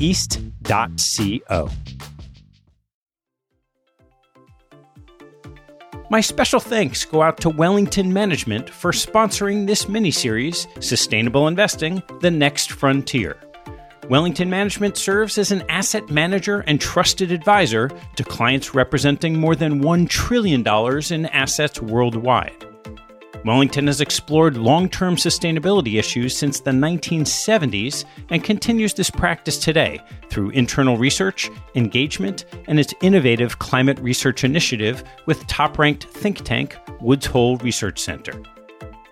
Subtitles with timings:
[0.00, 1.70] east.co.
[6.10, 12.30] My special thanks go out to Wellington Management for sponsoring this mini-series, Sustainable Investing: The
[12.30, 13.36] Next Frontier.
[14.08, 19.82] Wellington Management serves as an asset manager and trusted advisor to clients representing more than
[19.82, 20.66] $1 trillion
[21.12, 22.67] in assets worldwide.
[23.44, 30.00] Wellington has explored long term sustainability issues since the 1970s and continues this practice today
[30.28, 36.76] through internal research, engagement, and its innovative climate research initiative with top ranked think tank
[37.00, 38.32] Woods Hole Research Center.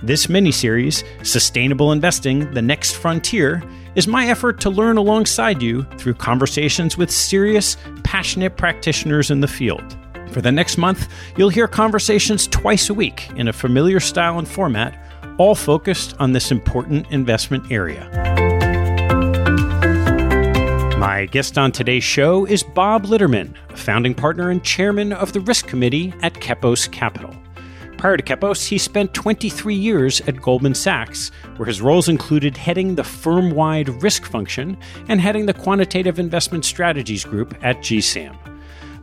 [0.02, 3.62] This mini series, Sustainable Investing The Next Frontier,
[3.94, 9.48] is my effort to learn alongside you through conversations with serious, passionate practitioners in the
[9.48, 9.96] field.
[10.30, 14.48] For the next month, you'll hear conversations twice a week in a familiar style and
[14.48, 14.98] format,
[15.38, 18.08] all focused on this important investment area.
[20.98, 25.66] My guest on today's show is Bob Litterman, founding partner and chairman of the risk
[25.66, 27.34] committee at Kepos Capital.
[28.02, 32.96] Prior to Kepos, he spent 23 years at Goldman Sachs, where his roles included heading
[32.96, 34.76] the firm wide risk function
[35.06, 38.36] and heading the quantitative investment strategies group at GSAM.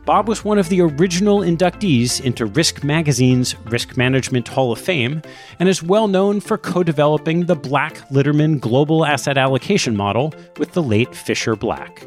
[0.04, 5.22] Bob was one of the original inductees into Risk Magazine's Risk Management Hall of Fame
[5.58, 10.72] and is well known for co developing the Black Litterman Global Asset Allocation Model with
[10.72, 12.06] the late Fisher Black.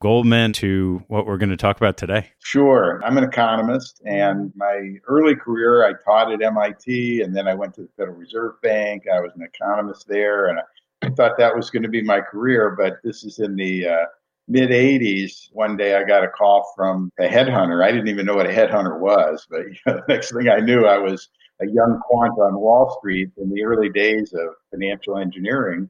[0.00, 2.30] Goldman to what we're going to talk about today?
[2.38, 3.00] Sure.
[3.04, 7.74] I'm an economist, and my early career I taught at MIT, and then I went
[7.74, 9.04] to the Federal Reserve Bank.
[9.12, 10.60] I was an economist there, and
[11.02, 14.04] I thought that was going to be my career, but this is in the uh,
[14.48, 17.84] mid 80s, one day I got a call from a headhunter.
[17.84, 20.60] I didn't even know what a headhunter was, but you know, the next thing I
[20.60, 21.28] knew, I was
[21.60, 25.88] a young quant on Wall Street in the early days of financial engineering.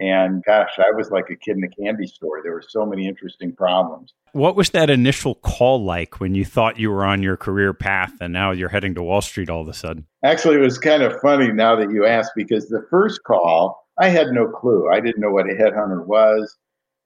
[0.00, 2.40] And gosh, I was like a kid in a candy store.
[2.42, 4.14] There were so many interesting problems.
[4.32, 8.14] What was that initial call like when you thought you were on your career path
[8.18, 10.06] and now you're heading to Wall Street all of a sudden?
[10.24, 14.08] Actually, it was kind of funny now that you ask because the first call, I
[14.08, 14.88] had no clue.
[14.90, 16.56] I didn't know what a headhunter was.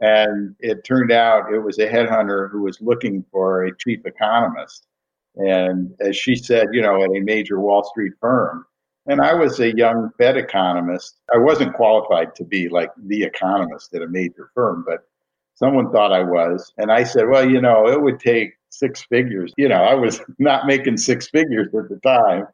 [0.00, 4.86] And it turned out it was a headhunter who was looking for a chief economist.
[5.34, 8.66] And as she said, you know, at a major Wall Street firm.
[9.06, 11.20] And I was a young Fed economist.
[11.34, 15.06] I wasn't qualified to be like the economist at a major firm, but
[15.54, 16.72] someone thought I was.
[16.78, 19.52] And I said, well, you know, it would take six figures.
[19.56, 22.46] You know, I was not making six figures at the time.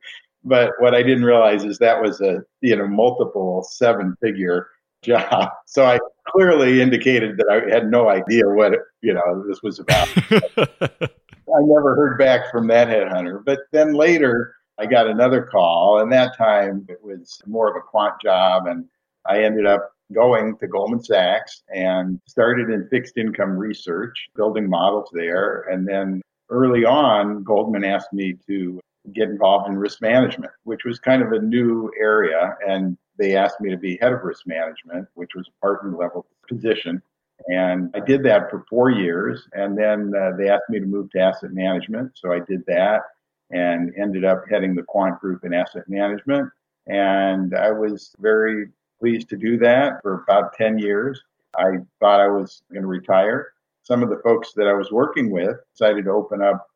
[0.43, 4.69] But what I didn't realize is that was a, you know, multiple seven figure
[5.03, 5.51] job.
[5.67, 10.09] So I clearly indicated that I had no idea what you know this was about.
[10.59, 13.45] I never heard back from that headhunter.
[13.45, 17.87] But then later I got another call, and that time it was more of a
[17.87, 18.87] quant job, and
[19.27, 25.09] I ended up going to Goldman Sachs and started in fixed income research, building models
[25.13, 25.63] there.
[25.71, 28.81] And then early on, Goldman asked me to
[29.15, 32.57] get involved in risk management, which was kind of a new area.
[32.67, 36.27] And they asked me to be head of risk management, which was a partner level
[36.49, 37.03] position.
[37.49, 39.47] And I did that for four years.
[39.53, 42.13] And then uh, they asked me to move to asset management.
[42.15, 43.03] So I did that
[43.51, 46.49] and ended up heading the quant group in asset management.
[46.87, 48.69] And I was very
[49.01, 51.21] pleased to do that for about 10 years.
[51.57, 53.53] I thought I was going to retire.
[53.83, 56.67] Some of the folks that I was working with decided to open up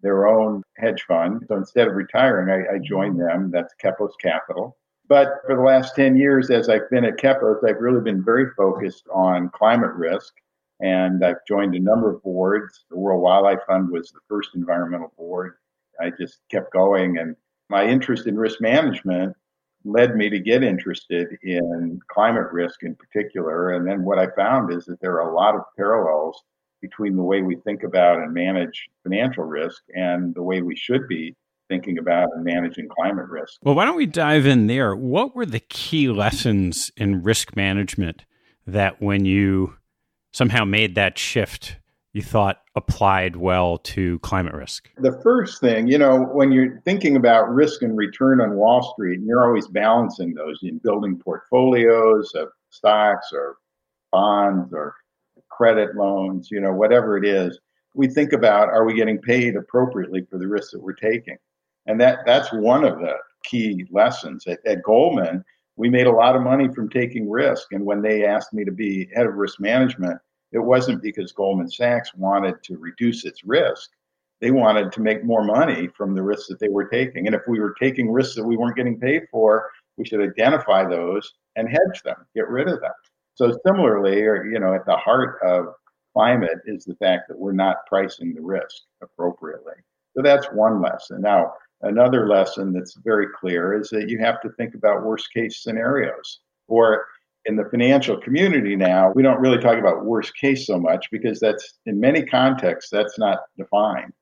[0.00, 1.44] their own hedge fund.
[1.48, 3.50] So instead of retiring, I, I joined them.
[3.50, 4.76] That's Kepos Capital.
[5.08, 8.46] But for the last 10 years, as I've been at Kepos, I've really been very
[8.56, 10.32] focused on climate risk.
[10.80, 12.84] And I've joined a number of boards.
[12.90, 15.54] The World Wildlife Fund was the first environmental board.
[16.02, 17.18] I just kept going.
[17.18, 17.36] And
[17.68, 19.36] my interest in risk management
[19.84, 23.70] led me to get interested in climate risk in particular.
[23.70, 26.42] And then what I found is that there are a lot of parallels
[26.80, 31.06] between the way we think about and manage financial risk and the way we should
[31.08, 31.34] be
[31.68, 33.54] thinking about and managing climate risk.
[33.62, 34.94] Well, why don't we dive in there?
[34.94, 38.24] What were the key lessons in risk management
[38.66, 39.76] that when you
[40.32, 41.76] somehow made that shift,
[42.12, 44.90] you thought applied well to climate risk?
[44.98, 49.18] The first thing, you know, when you're thinking about risk and return on Wall Street,
[49.18, 53.56] and you're always balancing those in building portfolios of stocks or
[54.10, 54.94] bonds or
[55.50, 57.58] credit loans, you know, whatever it is.
[57.94, 61.36] We think about are we getting paid appropriately for the risks that we're taking?
[61.86, 63.14] And that that's one of the
[63.44, 64.46] key lessons.
[64.46, 65.44] At, at Goldman,
[65.76, 67.72] we made a lot of money from taking risk.
[67.72, 70.18] And when they asked me to be head of risk management,
[70.52, 73.90] it wasn't because Goldman Sachs wanted to reduce its risk.
[74.40, 77.26] They wanted to make more money from the risks that they were taking.
[77.26, 80.84] And if we were taking risks that we weren't getting paid for, we should identify
[80.84, 82.92] those and hedge them, get rid of them.
[83.34, 85.74] So similarly, or you know, at the heart of
[86.12, 89.74] climate is the fact that we're not pricing the risk appropriately.
[90.14, 91.22] So that's one lesson.
[91.22, 95.62] Now, Another lesson that's very clear is that you have to think about worst case
[95.62, 96.40] scenarios.
[96.68, 97.06] Or
[97.44, 101.40] in the financial community now, we don't really talk about worst case so much because
[101.40, 104.12] that's in many contexts, that's not defined.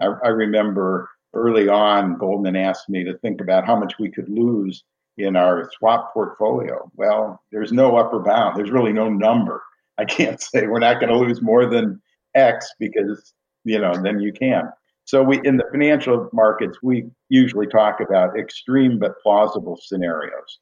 [0.00, 4.28] I, I remember early on, Goldman asked me to think about how much we could
[4.28, 4.84] lose
[5.18, 6.90] in our swap portfolio.
[6.96, 9.62] Well, there's no upper bound, there's really no number.
[9.98, 12.00] I can't say we're not going to lose more than
[12.34, 13.32] X because,
[13.64, 14.70] you know, then you can.
[15.04, 20.60] So we in the financial markets, we usually talk about extreme but plausible scenarios.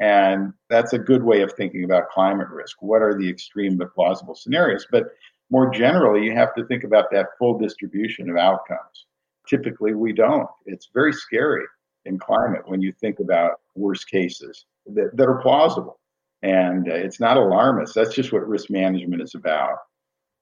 [0.00, 2.76] And that's a good way of thinking about climate risk.
[2.80, 4.86] What are the extreme but plausible scenarios?
[4.90, 5.04] But
[5.50, 9.06] more generally, you have to think about that full distribution of outcomes.
[9.48, 10.48] Typically, we don't.
[10.66, 11.64] It's very scary
[12.04, 15.98] in climate when you think about worst cases that, that are plausible.
[16.42, 17.94] And uh, it's not alarmist.
[17.94, 19.78] That's just what risk management is about.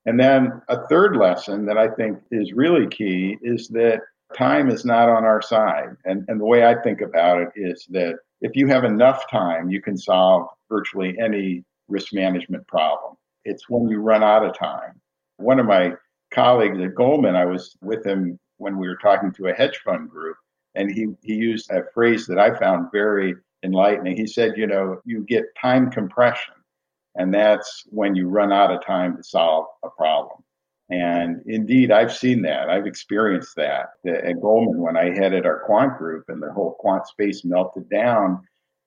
[0.07, 4.01] And then a third lesson that I think is really key is that
[4.37, 5.97] time is not on our side.
[6.05, 9.71] And, and the way I think about it is that if you have enough time,
[9.71, 13.15] you can solve virtually any risk management problem.
[13.45, 15.01] It's when you run out of time.
[15.37, 15.93] One of my
[16.33, 20.09] colleagues at Goldman, I was with him when we were talking to a hedge fund
[20.09, 20.37] group,
[20.75, 24.17] and he, he used a phrase that I found very enlightening.
[24.17, 26.55] He said, You know, you get time compression,
[27.17, 30.44] and that's when you run out of time to solve a problem.
[30.91, 32.69] And indeed, I've seen that.
[32.69, 37.07] I've experienced that at Goldman when I headed our quant group and the whole quant
[37.07, 38.43] space melted down.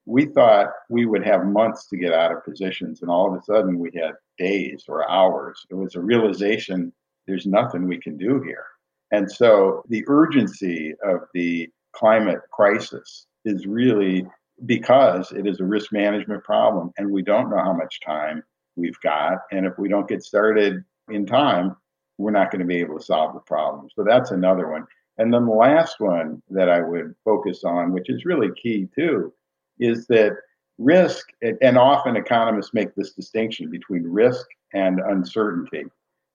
[0.06, 3.44] We thought we would have months to get out of positions, and all of a
[3.44, 5.66] sudden we had days or hours.
[5.70, 6.94] It was a realization
[7.28, 8.66] there's nothing we can do here.
[9.12, 14.26] And so the urgency of the climate crisis is really
[14.66, 18.44] because it is a risk management problem and we don't know how much time
[18.76, 19.40] we've got.
[19.52, 21.76] And if we don't get started in time,
[22.18, 23.88] we're not going to be able to solve the problem.
[23.96, 24.86] So that's another one.
[25.18, 29.34] And then the last one that I would focus on, which is really key too,
[29.80, 30.38] is that
[30.78, 35.86] risk, and often economists make this distinction between risk and uncertainty.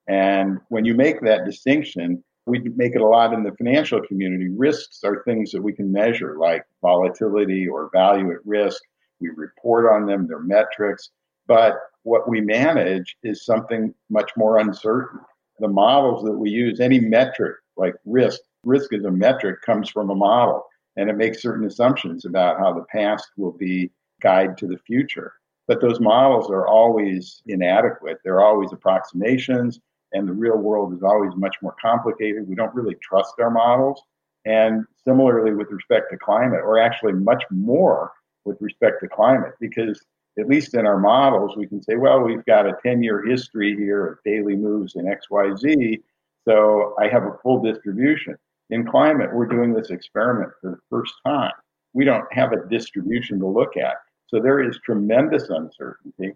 [0.09, 4.49] And when you make that distinction, we make it a lot in the financial community.
[4.49, 8.83] Risks are things that we can measure, like volatility or value at risk.
[9.21, 11.11] We report on them, they're metrics.
[11.47, 15.21] But what we manage is something much more uncertain.
[15.63, 20.11] The models that we use, any metric like risk, risk is a metric comes from
[20.11, 20.65] a model
[20.97, 25.35] and it makes certain assumptions about how the past will be guide to the future.
[25.69, 28.19] But those models are always inadequate.
[28.25, 29.79] They're always approximations
[30.13, 32.49] and the real world is always much more complicated.
[32.49, 34.03] We don't really trust our models.
[34.45, 38.11] And similarly, with respect to climate, or actually much more
[38.45, 40.05] with respect to climate, because
[40.39, 43.77] at least in our models, we can say, well, we've got a 10 year history
[43.77, 46.01] here of daily moves in XYZ.
[46.47, 48.37] So I have a full distribution.
[48.71, 51.53] In climate, we're doing this experiment for the first time.
[51.93, 53.97] We don't have a distribution to look at.
[54.29, 56.35] So there is tremendous uncertainty.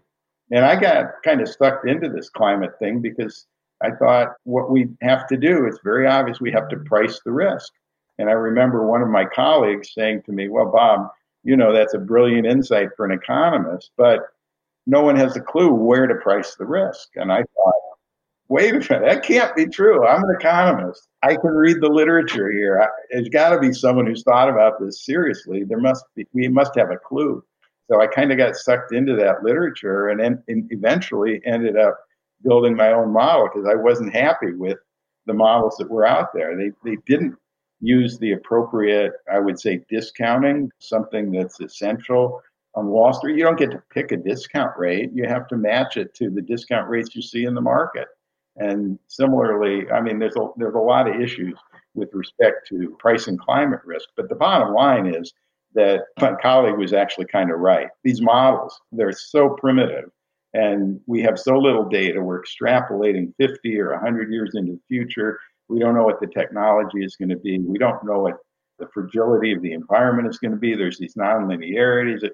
[0.51, 3.47] And I got kind of sucked into this climate thing because
[3.81, 7.31] I thought what we have to do, it's very obvious we have to price the
[7.31, 7.73] risk.
[8.19, 11.09] And I remember one of my colleagues saying to me, Well, Bob,
[11.47, 14.19] you know, that's a brilliant insight for an economist, but
[14.85, 17.07] no one has a clue where to price the risk.
[17.15, 17.73] And I thought,
[18.49, 20.05] wait a minute, that can't be true.
[20.05, 21.07] I'm an economist.
[21.23, 22.81] I can read the literature here.
[22.81, 25.63] I, there's got to be someone who's thought about this seriously.
[25.63, 27.41] There must be, we must have a clue.
[27.89, 31.97] So I kind of got sucked into that literature and, and eventually ended up
[32.43, 34.79] building my own model because I wasn't happy with
[35.27, 36.57] the models that were out there.
[36.57, 37.37] They, they didn't
[37.79, 42.41] use the appropriate, I would say, discounting, something that's essential
[42.75, 43.37] on Wall Street.
[43.37, 46.41] You don't get to pick a discount rate, you have to match it to the
[46.41, 48.07] discount rates you see in the market.
[48.55, 51.57] And similarly, I mean, there's a, there's a lot of issues
[51.93, 54.09] with respect to price and climate risk.
[54.15, 55.33] But the bottom line is
[55.73, 57.89] that my colleague was actually kind of right.
[58.03, 60.09] These models, they're so primitive
[60.53, 62.21] and we have so little data.
[62.21, 65.39] We're extrapolating 50 or 100 years into the future.
[65.69, 67.59] We don't know what the technology is going to be.
[67.59, 68.37] We don't know what
[68.79, 70.75] the fragility of the environment is going to be.
[70.75, 72.27] There's these nonlinearities.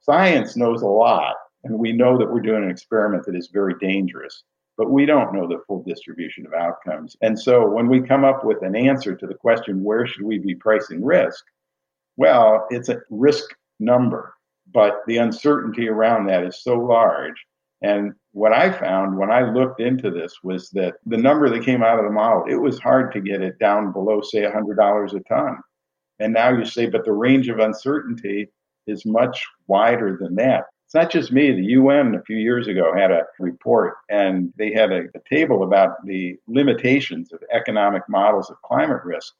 [0.00, 3.74] Science knows a lot, and we know that we're doing an experiment that is very
[3.80, 4.44] dangerous,
[4.76, 7.16] but we don't know the full distribution of outcomes.
[7.20, 10.38] And so when we come up with an answer to the question, where should we
[10.38, 11.44] be pricing risk?
[12.16, 14.34] Well, it's a risk number,
[14.72, 17.44] but the uncertainty around that is so large
[17.82, 21.82] and what I found when I looked into this was that the number that came
[21.82, 25.20] out of the model, it was hard to get it down below, say, $100 a
[25.20, 25.58] ton.
[26.18, 28.48] And now you say, but the range of uncertainty
[28.86, 30.64] is much wider than that.
[30.86, 31.52] It's not just me.
[31.52, 35.62] The UN a few years ago had a report and they had a, a table
[35.62, 39.34] about the limitations of economic models of climate risk.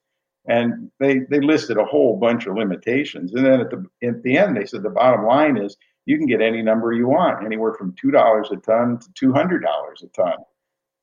[0.46, 3.32] And they, they listed a whole bunch of limitations.
[3.32, 5.76] And then at the, at the end, they said the bottom line is
[6.08, 10.06] you can get any number you want, anywhere from $2 a ton to $200 a
[10.16, 10.38] ton.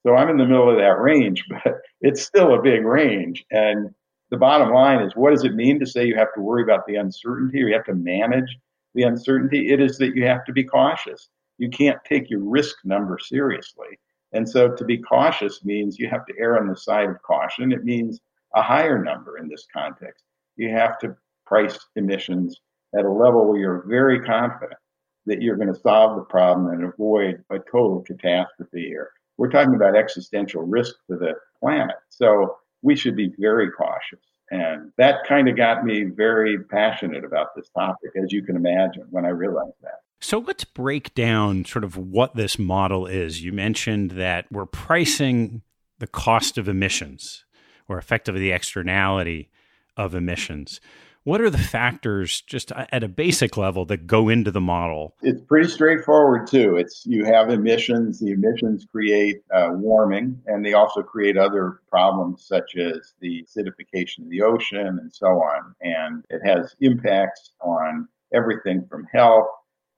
[0.02, 3.46] So I'm in the middle of that range, but it's still a big range.
[3.52, 3.94] And
[4.32, 6.88] the bottom line is what does it mean to say you have to worry about
[6.88, 8.58] the uncertainty or you have to manage
[8.96, 9.72] the uncertainty?
[9.72, 11.30] It is that you have to be cautious.
[11.60, 14.00] You can't take your risk number seriously.
[14.34, 17.72] And so to be cautious means you have to err on the side of caution.
[17.72, 18.22] It means
[18.56, 20.24] a higher number in this context.
[20.56, 22.60] You have to price emissions
[22.98, 24.80] at a level where you're very confident
[25.26, 29.12] that you're going to solve the problem and avoid a total catastrophe here.
[29.38, 31.96] We're talking about existential risk to the planet.
[32.10, 34.20] So we should be very cautious.
[34.52, 39.08] And that kind of got me very passionate about this topic, as you can imagine,
[39.10, 40.02] when I realized that.
[40.22, 43.44] So let's break down sort of what this model is.
[43.44, 45.64] You mentioned that we're pricing
[46.00, 47.46] the cost of emissions
[47.88, 49.50] or effectively the externality
[49.98, 50.80] of emissions.
[51.26, 55.16] What are the factors, just at a basic level, that go into the model?
[55.24, 56.76] It's pretty straightforward too.
[56.76, 58.20] It's you have emissions.
[58.20, 64.20] The emissions create uh, warming, and they also create other problems such as the acidification
[64.20, 65.74] of the ocean and so on.
[65.82, 69.48] And it has impacts on everything from health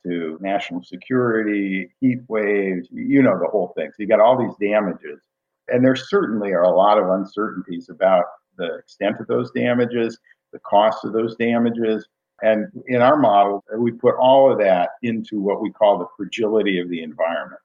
[0.05, 2.87] to national security, heat waves.
[2.89, 3.89] You know the whole thing.
[3.89, 5.19] So you got all these damages,
[5.67, 8.23] and there certainly are a lot of uncertainties about
[8.57, 10.17] the extent of those damages
[10.57, 12.07] the cost of those damages.
[12.41, 16.79] And in our model, we put all of that into what we call the fragility
[16.79, 17.61] of the environment.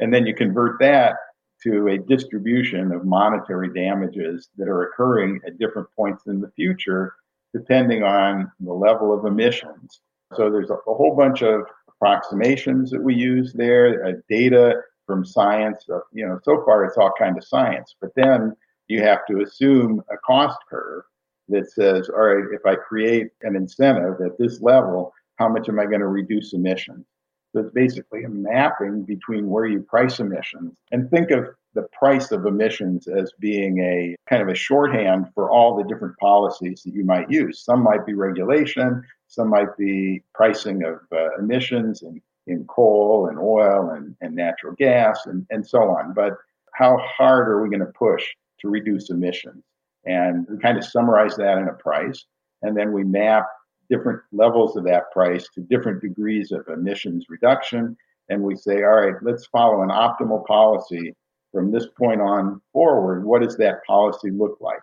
[0.00, 1.16] And then you convert that
[1.62, 7.14] to a distribution of monetary damages that are occurring at different points in the future,
[7.54, 10.00] depending on the level of emissions.
[10.34, 15.84] So there's a, whole bunch of approximations that we use there, uh, data from science.
[15.90, 18.54] Uh, you know, so far it's all kind of science, but then
[18.88, 21.04] you have to assume a cost curve
[21.48, 25.78] that says, all right, if I create an incentive at this level, how much am
[25.78, 27.06] I going to reduce emissions?
[27.52, 32.32] So it's basically a mapping between where you price emissions and think of the price
[32.32, 36.94] of emissions as being a kind of a shorthand for all the different policies that
[36.94, 37.64] you might use.
[37.64, 43.38] Some might be regulation, some might be pricing of uh, emissions in, in coal and
[43.38, 46.12] oil and, and natural gas and, and so on.
[46.14, 46.34] But
[46.72, 48.24] how hard are we going to push
[48.60, 49.62] to reduce emissions?
[50.06, 52.24] And we kind of summarize that in a price.
[52.62, 53.46] And then we map
[53.90, 57.96] different levels of that price to different degrees of emissions reduction.
[58.28, 61.14] And we say, all right, let's follow an optimal policy
[61.52, 63.24] from this point on forward.
[63.24, 64.80] What does that policy look like?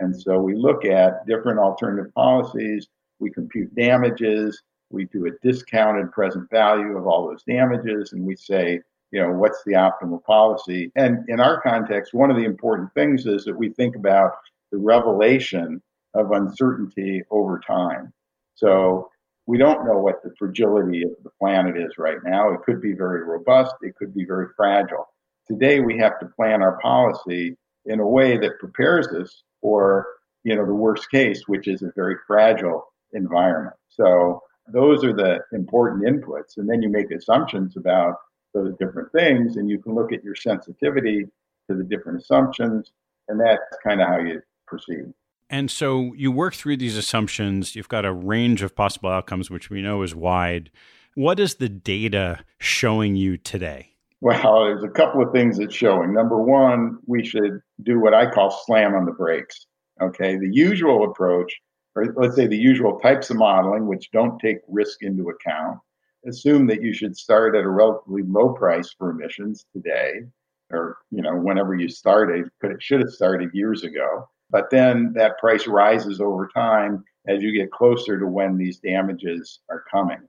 [0.00, 2.88] And so we look at different alternative policies.
[3.20, 4.60] We compute damages.
[4.90, 8.12] We do a discounted present value of all those damages.
[8.12, 8.80] And we say,
[9.12, 10.90] you know, what's the optimal policy?
[10.96, 14.32] And in our context, one of the important things is that we think about
[14.74, 15.80] the revelation
[16.14, 18.12] of uncertainty over time.
[18.56, 19.08] So
[19.46, 22.52] we don't know what the fragility of the planet is right now.
[22.52, 25.06] It could be very robust, it could be very fragile.
[25.46, 30.06] Today we have to plan our policy in a way that prepares us for,
[30.42, 33.76] you know, the worst case, which is a very fragile environment.
[33.88, 36.56] So those are the important inputs.
[36.56, 38.16] And then you make assumptions about
[38.54, 41.26] those different things and you can look at your sensitivity
[41.70, 42.90] to the different assumptions.
[43.28, 45.12] And that's kind of how you proceed.
[45.50, 47.76] And so you work through these assumptions.
[47.76, 50.70] You've got a range of possible outcomes, which we know is wide.
[51.14, 53.90] What is the data showing you today?
[54.20, 56.14] Well, there's a couple of things it's showing.
[56.14, 59.66] Number one, we should do what I call slam on the brakes.
[60.00, 60.36] Okay.
[60.36, 61.52] The usual approach,
[61.94, 65.78] or let's say the usual types of modeling, which don't take risk into account,
[66.26, 70.22] assume that you should start at a relatively low price for emissions today,
[70.70, 74.26] or you know, whenever you started, but it should have started years ago.
[74.54, 79.58] But then that price rises over time as you get closer to when these damages
[79.68, 80.20] are coming.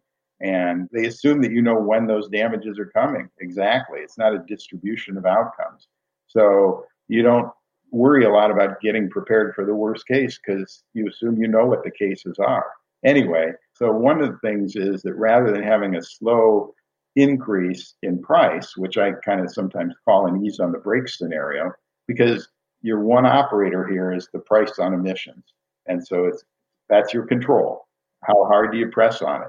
[0.41, 3.99] And they assume that you know when those damages are coming exactly.
[3.99, 5.89] It's not a distribution of outcomes.
[6.25, 7.51] So you don't
[7.91, 11.67] worry a lot about getting prepared for the worst case because you assume you know
[11.67, 12.65] what the cases are.
[13.05, 16.73] Anyway, so one of the things is that rather than having a slow
[17.15, 21.71] increase in price, which I kind of sometimes call an ease on the brakes scenario,
[22.07, 22.49] because
[22.86, 25.43] your one operator here is the price on emissions.
[25.88, 26.43] And so it's
[26.88, 27.88] that's your control.
[28.24, 29.48] How hard do you press on it?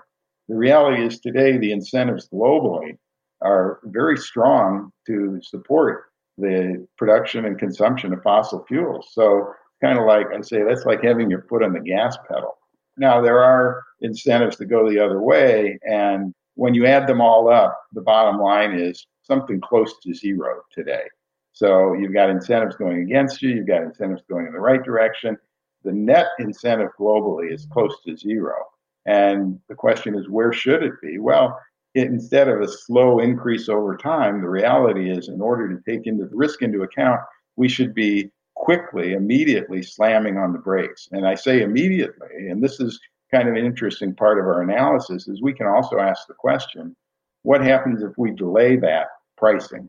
[0.49, 2.97] The reality is today the incentives globally
[3.43, 6.05] are very strong to support
[6.39, 9.09] the production and consumption of fossil fuels.
[9.13, 12.57] So kind of like I say, that's like having your foot on the gas pedal.
[12.97, 17.51] Now there are incentives to go the other way, and when you add them all
[17.53, 21.05] up, the bottom line is something close to zero today.
[21.57, 25.39] So you've got incentives going against you, you've got incentives going in the right direction.
[25.85, 28.57] The net incentive globally is close to zero.
[29.07, 31.19] And the question is, where should it be?
[31.19, 31.59] Well,
[31.95, 36.07] it, instead of a slow increase over time, the reality is, in order to take
[36.07, 37.23] into the risk into account,
[37.57, 41.09] we should be quickly, immediately slamming on the brakes.
[41.11, 45.27] And I say immediately, and this is kind of an interesting part of our analysis,
[45.27, 46.95] is we can also ask the question,
[47.45, 49.07] what happens if we delay that
[49.39, 49.89] pricing?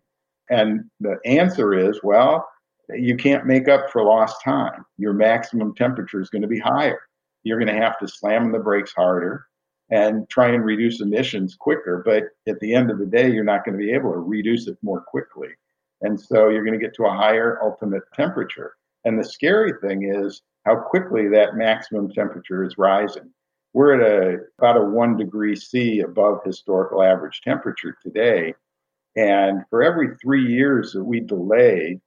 [0.49, 2.47] And the answer is, well,
[2.89, 4.85] you can't make up for lost time.
[4.97, 6.99] Your maximum temperature is going to be higher.
[7.43, 9.45] You're going to have to slam the brakes harder
[9.89, 12.01] and try and reduce emissions quicker.
[12.05, 14.67] But at the end of the day, you're not going to be able to reduce
[14.67, 15.49] it more quickly.
[16.01, 18.73] And so you're going to get to a higher ultimate temperature.
[19.05, 23.31] And the scary thing is how quickly that maximum temperature is rising.
[23.73, 28.53] We're at a, about a one degree C above historical average temperature today.
[29.17, 31.99] And for every three years that we delay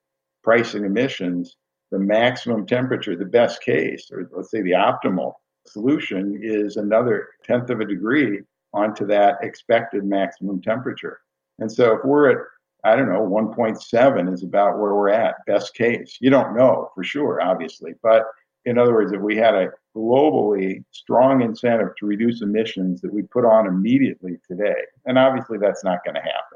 [0.44, 1.56] pricing emissions,
[1.90, 5.34] the maximum temperature, the best case, or let's say the optimal
[5.66, 8.40] solution, is another tenth of a degree
[8.72, 11.18] onto that expected maximum temperature.
[11.58, 12.38] And so if we're at,
[12.84, 16.16] I don't know, 1.7 is about where we're at, best case.
[16.20, 17.94] You don't know for sure, obviously.
[18.04, 18.22] But
[18.64, 23.22] in other words, if we had a globally strong incentive to reduce emissions that we
[23.22, 26.49] put on immediately today, and obviously that's not going to happen,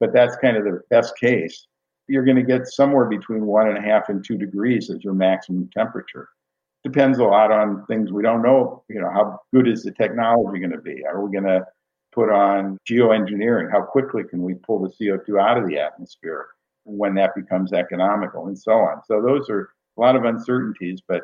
[0.00, 1.66] but that's kind of the best case
[2.08, 5.12] you're going to get somewhere between one and a half and two degrees as your
[5.12, 6.28] maximum temperature.
[6.82, 8.82] Depends a lot on things we don't know.
[8.88, 11.04] You know, how good is the technology going to be?
[11.04, 11.66] Are we going to
[12.12, 13.70] put on geoengineering?
[13.70, 16.46] How quickly can we pull the CO2 out of the atmosphere
[16.84, 19.02] when that becomes economical and so on?
[19.06, 21.22] So those are a lot of uncertainties, but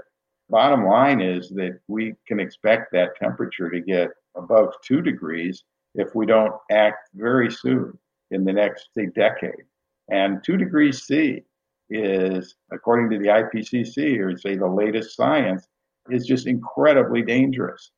[0.50, 6.14] bottom line is that we can expect that temperature to get above two degrees if
[6.14, 7.98] we don't act very soon
[8.34, 9.64] in the next say, decade.
[10.10, 11.42] And two degrees C
[11.90, 15.66] is, according to the IPCC, or say the latest science,
[16.10, 17.90] is just incredibly dangerous.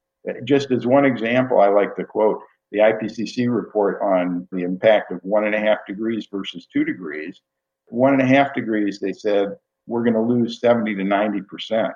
[0.45, 2.41] Just as one example, I like to quote
[2.73, 7.41] the IPCC report on the impact of one and a half degrees versus two degrees.
[7.87, 11.93] One and a half degrees, they said, we're going to lose 70 to 90%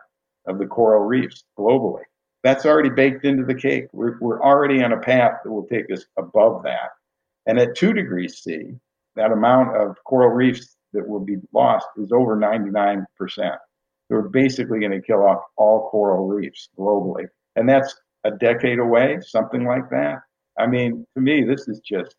[0.47, 2.03] of the coral reefs globally.
[2.43, 3.87] That's already baked into the cake.
[3.93, 6.91] We're, we're already on a path that will take us above that.
[7.47, 8.73] And at two degrees C,
[9.17, 13.05] that amount of coral reefs that will be lost is over 99%.
[14.09, 17.27] We're basically going to kill off all coral reefs globally.
[17.57, 20.19] And that's a decade away, something like that.
[20.59, 22.15] I mean, to me, this is just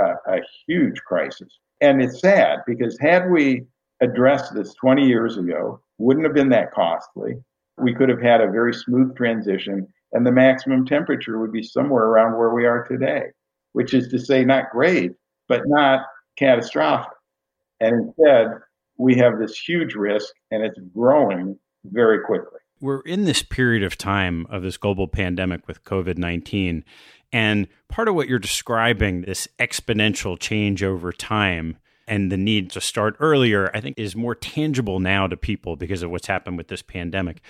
[0.00, 1.58] a, a huge crisis.
[1.80, 3.66] And it's sad because had we
[4.00, 7.34] addressed this 20 years ago, wouldn't have been that costly.
[7.78, 12.04] We could have had a very smooth transition, and the maximum temperature would be somewhere
[12.04, 13.26] around where we are today,
[13.74, 15.12] which is to say, not great,
[15.48, 16.00] but not
[16.36, 17.12] catastrophic.
[17.80, 18.46] And instead,
[18.96, 22.60] we have this huge risk and it's growing very quickly.
[22.80, 26.84] We're in this period of time of this global pandemic with COVID 19.
[27.32, 32.80] And part of what you're describing, this exponential change over time and the need to
[32.80, 36.68] start earlier, I think is more tangible now to people because of what's happened with
[36.68, 37.40] this pandemic.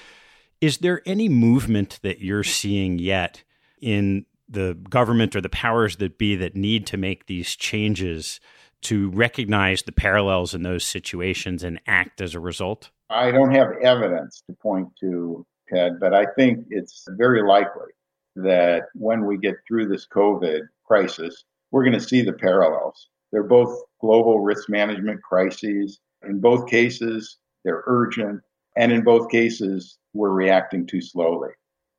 [0.61, 3.43] Is there any movement that you're seeing yet
[3.81, 8.41] in the government or the powers that be that need to make these changes
[8.83, 12.91] to recognize the parallels in those situations and act as a result?
[13.11, 17.93] I don't have evidence to point to, Ted, but I think it's very likely
[18.37, 23.09] that when we get through this COVID crisis, we're going to see the parallels.
[23.33, 25.99] They're both global risk management crises.
[26.23, 28.41] In both cases, they're urgent.
[28.77, 31.51] And in both cases, we're reacting too slowly.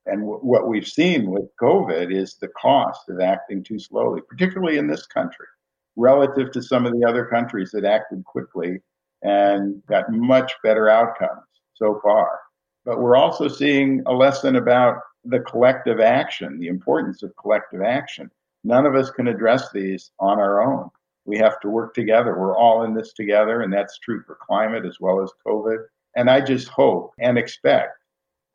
[0.06, 4.78] And w- what we've seen with COVID is the cost of acting too slowly, particularly
[4.78, 5.48] in this country
[5.96, 8.80] relative to some of the other countries that acted quickly
[9.22, 12.40] and got much better outcomes so far.
[12.84, 18.30] But we're also seeing a lesson about the collective action, the importance of collective action.
[18.64, 20.90] None of us can address these on our own.
[21.26, 22.38] We have to work together.
[22.38, 25.78] We're all in this together, and that's true for climate as well as COVID.
[26.16, 27.98] And I just hope and expect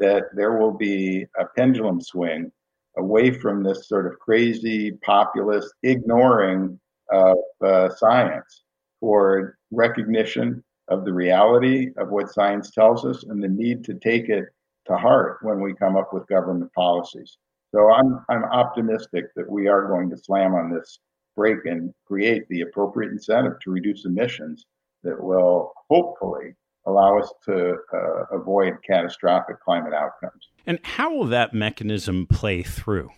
[0.01, 2.51] that there will be a pendulum swing
[2.97, 6.79] away from this sort of crazy populist ignoring
[7.11, 8.63] of uh, science
[9.01, 14.29] toward recognition of the reality of what science tells us and the need to take
[14.29, 14.47] it
[14.87, 17.39] to heart when we come up with government policies.
[17.73, 20.99] So I'm I'm optimistic that we are going to slam on this
[21.37, 24.67] brake and create the appropriate incentive to reduce emissions
[25.05, 26.55] that will hopefully
[26.87, 30.49] allow us to uh, avoid catastrophic climate outcomes.
[30.67, 33.11] And how will that mechanism play through?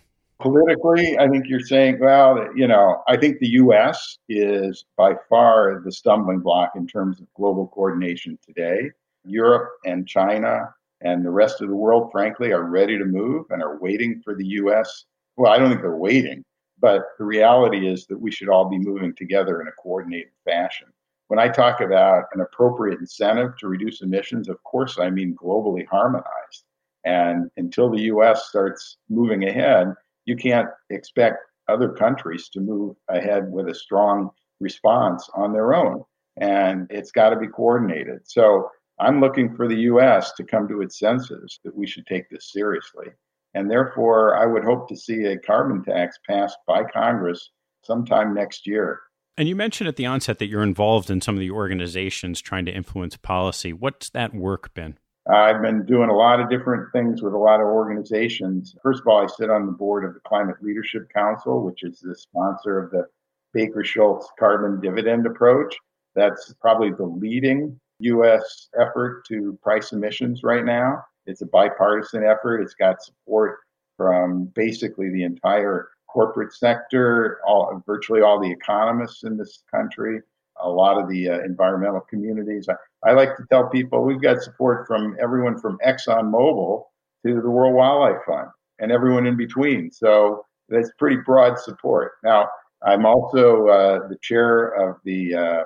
[0.43, 4.17] politically, I think you're saying, well, you know, I think the U.S.
[4.27, 8.91] is by far the stumbling block in terms of global coordination today.
[9.25, 13.63] Europe and China And the rest of the world, frankly, are ready to move and
[13.63, 15.05] are waiting for the US.
[15.37, 16.43] Well, I don't think they're waiting,
[16.79, 20.87] but the reality is that we should all be moving together in a coordinated fashion.
[21.33, 25.83] When I talk about an appropriate incentive to reduce emissions, of course, I mean globally
[25.87, 26.65] harmonized.
[27.05, 33.51] And until the US starts moving ahead, you can't expect other countries to move ahead
[33.51, 36.03] with a strong response on their own.
[36.37, 38.19] And it's got to be coordinated.
[38.25, 38.69] So
[38.99, 42.51] I'm looking for the US to come to its senses that we should take this
[42.51, 43.07] seriously.
[43.55, 47.49] And therefore, I would hope to see a carbon tax passed by Congress
[47.81, 48.99] sometime next year.
[49.37, 52.65] And you mentioned at the onset that you're involved in some of the organizations trying
[52.65, 53.73] to influence policy.
[53.73, 54.97] What's that work been?
[55.27, 58.75] I've been doing a lot of different things with a lot of organizations.
[58.83, 61.99] First of all, I sit on the board of the Climate Leadership Council, which is
[61.99, 63.05] the sponsor of the
[63.53, 65.75] Baker Shultz carbon dividend approach.
[66.13, 68.69] That's probably the leading U.S.
[68.79, 71.03] effort to price emissions right now.
[71.25, 72.61] It's a bipartisan effort.
[72.61, 73.59] It's got support
[73.97, 80.21] from basically the entire corporate sector, all, virtually all the economists in this country,
[80.61, 82.67] a lot of the uh, environmental communities.
[82.69, 86.83] I, I, like to tell people we've got support from everyone from ExxonMobil
[87.25, 88.49] to the World Wildlife Fund
[88.79, 89.91] and everyone in between.
[89.91, 92.13] So that's pretty broad support.
[92.23, 92.47] Now,
[92.83, 95.63] I'm also uh, the chair of the uh,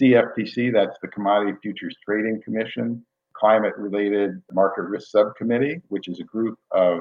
[0.00, 6.24] CFTC, that's the Commodity Futures Trading Commission, Climate Related Market Risk Subcommittee, which is a
[6.24, 7.00] group of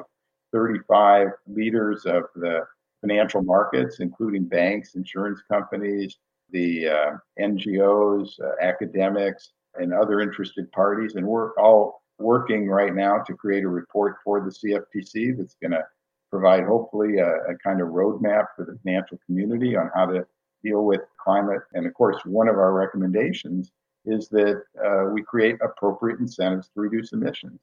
[0.54, 2.62] 35 leaders of the
[3.08, 6.18] financial markets, including banks, insurance companies,
[6.52, 11.16] the uh, NGOs, uh, academics, and other interested parties.
[11.16, 15.72] And we're all working right now to create a report for the CFTC that's going
[15.72, 15.84] to
[16.30, 20.26] provide, hopefully, a, a kind of roadmap for the financial community on how to
[20.64, 21.62] deal with climate.
[21.74, 23.72] And of course, one of our recommendations
[24.06, 27.60] is that uh, we create appropriate incentives to reduce emissions.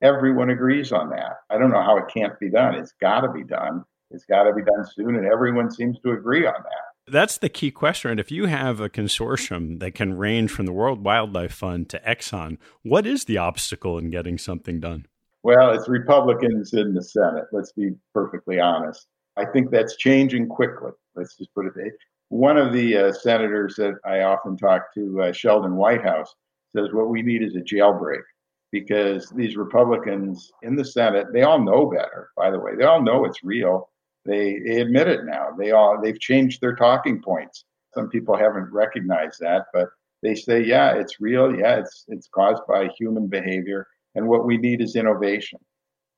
[0.00, 1.38] Everyone agrees on that.
[1.50, 2.74] I don't know how it can't be done.
[2.76, 3.84] It's got to be done.
[4.10, 7.12] It's got to be done soon, and everyone seems to agree on that.
[7.12, 8.10] That's the key question.
[8.10, 12.00] And if you have a consortium that can range from the World Wildlife Fund to
[12.00, 15.06] Exxon, what is the obstacle in getting something done?
[15.42, 17.44] Well, it's Republicans in the Senate.
[17.52, 19.06] Let's be perfectly honest.
[19.36, 20.90] I think that's changing quickly.
[21.14, 21.92] Let's just put it that
[22.28, 26.34] one of the uh, senators that I often talk to, uh, Sheldon Whitehouse,
[26.76, 28.22] says what we need is a jailbreak
[28.70, 32.72] because these Republicans in the Senate, they all know better, by the way.
[32.76, 33.88] They all know it's real.
[34.28, 35.48] They, they admit it now.
[35.58, 37.64] They all they've changed their talking points.
[37.94, 39.88] Some people haven't recognized that, but
[40.22, 41.54] they say, yeah, it's real.
[41.54, 45.58] Yeah, it's it's caused by human behavior, and what we need is innovation.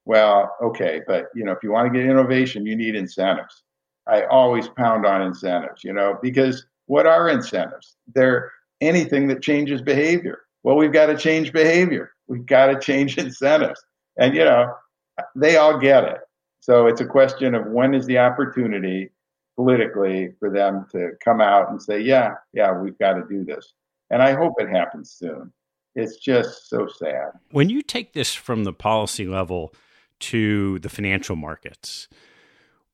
[0.04, 3.62] Well, okay, but you know, if you want to get innovation, you need incentives.
[4.06, 7.96] I always pound on incentives, you know, because what are incentives?
[8.12, 10.40] They're anything that changes behavior.
[10.64, 12.10] Well, we've got to change behavior.
[12.26, 13.80] We've got to change incentives.
[14.16, 14.74] And, you know,
[15.36, 16.18] they all get it.
[16.70, 19.10] So it's a question of when is the opportunity
[19.56, 23.72] politically for them to come out and say, yeah, yeah, we've got to do this.
[24.08, 25.52] And I hope it happens soon.
[25.96, 27.30] It's just so sad.
[27.50, 29.74] When you take this from the policy level
[30.20, 32.06] to the financial markets,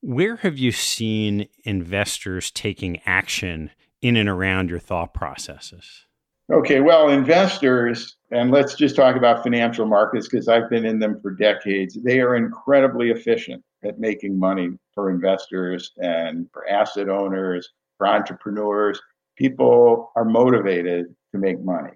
[0.01, 3.69] where have you seen investors taking action
[4.01, 6.07] in and around your thought processes?
[6.51, 11.19] Okay, well, investors, and let's just talk about financial markets because I've been in them
[11.21, 11.95] for decades.
[12.03, 18.99] They are incredibly efficient at making money for investors and for asset owners, for entrepreneurs.
[19.37, 21.93] People are motivated to make money.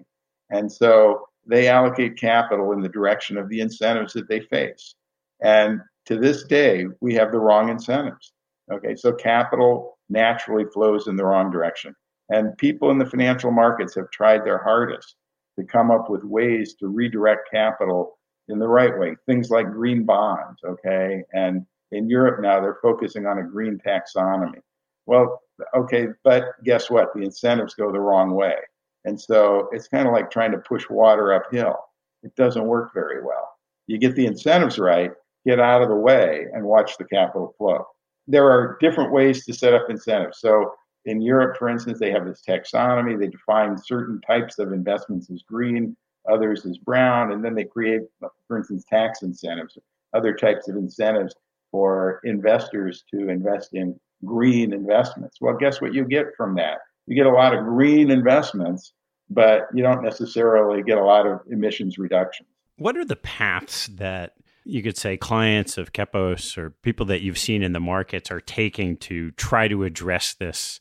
[0.50, 4.94] And so they allocate capital in the direction of the incentives that they face.
[5.40, 8.32] And to this day, we have the wrong incentives.
[8.70, 11.94] Okay, so capital naturally flows in the wrong direction.
[12.28, 15.16] And people in the financial markets have tried their hardest
[15.58, 18.18] to come up with ways to redirect capital
[18.48, 19.16] in the right way.
[19.26, 21.22] Things like green bonds, okay?
[21.32, 24.60] And in Europe now, they're focusing on a green taxonomy.
[25.06, 25.40] Well,
[25.74, 27.12] okay, but guess what?
[27.14, 28.56] The incentives go the wrong way.
[29.04, 31.76] And so it's kind of like trying to push water uphill.
[32.22, 33.50] It doesn't work very well.
[33.88, 35.10] You get the incentives right,
[35.44, 37.84] get out of the way and watch the capital flow.
[38.28, 40.38] There are different ways to set up incentives.
[40.38, 40.72] So
[41.04, 43.18] in Europe, for instance, they have this taxonomy.
[43.18, 45.96] They define certain types of investments as green,
[46.30, 48.02] others as brown, and then they create,
[48.46, 49.76] for instance, tax incentives,
[50.14, 51.34] other types of incentives
[51.72, 55.38] for investors to invest in green investments.
[55.40, 56.78] Well, guess what you get from that?
[57.06, 58.92] You get a lot of green investments,
[59.28, 62.48] but you don't necessarily get a lot of emissions reductions.
[62.76, 67.38] What are the paths that you could say clients of Kepos or people that you've
[67.38, 70.78] seen in the markets are taking to try to address this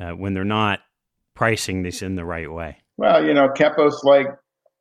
[0.00, 0.80] uh, when they're not
[1.34, 2.78] pricing this in the right way?
[2.96, 4.26] Well, you know, Kepos, like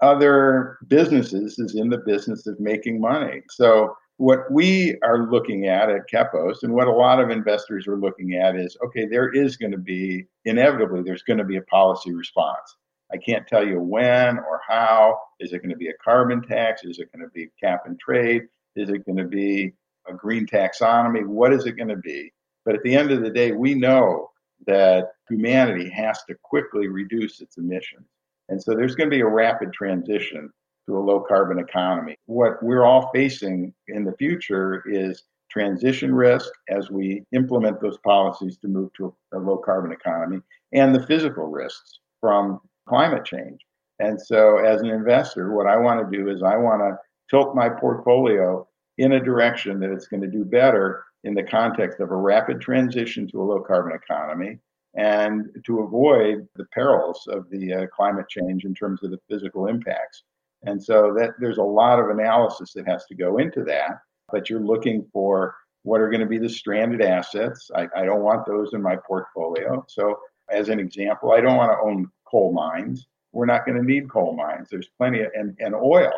[0.01, 3.41] other businesses is in the business of making money.
[3.49, 7.95] So what we are looking at at Kepos and what a lot of investors are
[7.95, 11.62] looking at is okay, there is going to be inevitably there's going to be a
[11.62, 12.75] policy response.
[13.13, 15.17] I can't tell you when or how.
[15.39, 16.84] Is it going to be a carbon tax?
[16.84, 18.41] Is it going to be cap and trade?
[18.75, 19.71] Is it going to be
[20.05, 21.25] a green taxonomy?
[21.25, 22.34] What is it going to be?
[22.65, 24.32] But at the end of the day, we know
[24.67, 28.05] that humanity has to quickly reduce its emissions.
[28.49, 30.51] And so there's going to be a rapid transition
[30.89, 32.15] to a low carbon economy.
[32.25, 38.58] What we're all facing in the future is transition risk as we implement those policies
[38.58, 40.39] to move to a low carbon economy
[40.73, 43.62] and the physical risks from climate change.
[43.99, 46.97] And so, as an investor, what I want to do is I want to
[47.30, 51.99] tilt my portfolio in a direction that it's going to do better in the context
[51.99, 54.58] of a rapid transition to a low carbon economy
[54.95, 59.67] and to avoid the perils of the uh, climate change in terms of the physical
[59.67, 60.23] impacts.
[60.63, 63.99] And so that there's a lot of analysis that has to go into that,
[64.31, 67.71] but you're looking for what are going to be the stranded assets.
[67.75, 69.85] I, I don't want those in my portfolio.
[69.87, 70.19] So
[70.51, 73.07] as an example, I don't want to own coal mines.
[73.31, 74.67] We're not going to need coal mines.
[74.69, 76.11] There's plenty of, and, and oil.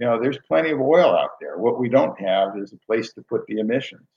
[0.00, 1.58] You know, there's plenty of oil out there.
[1.58, 4.08] What we don't have is a place to put the emissions.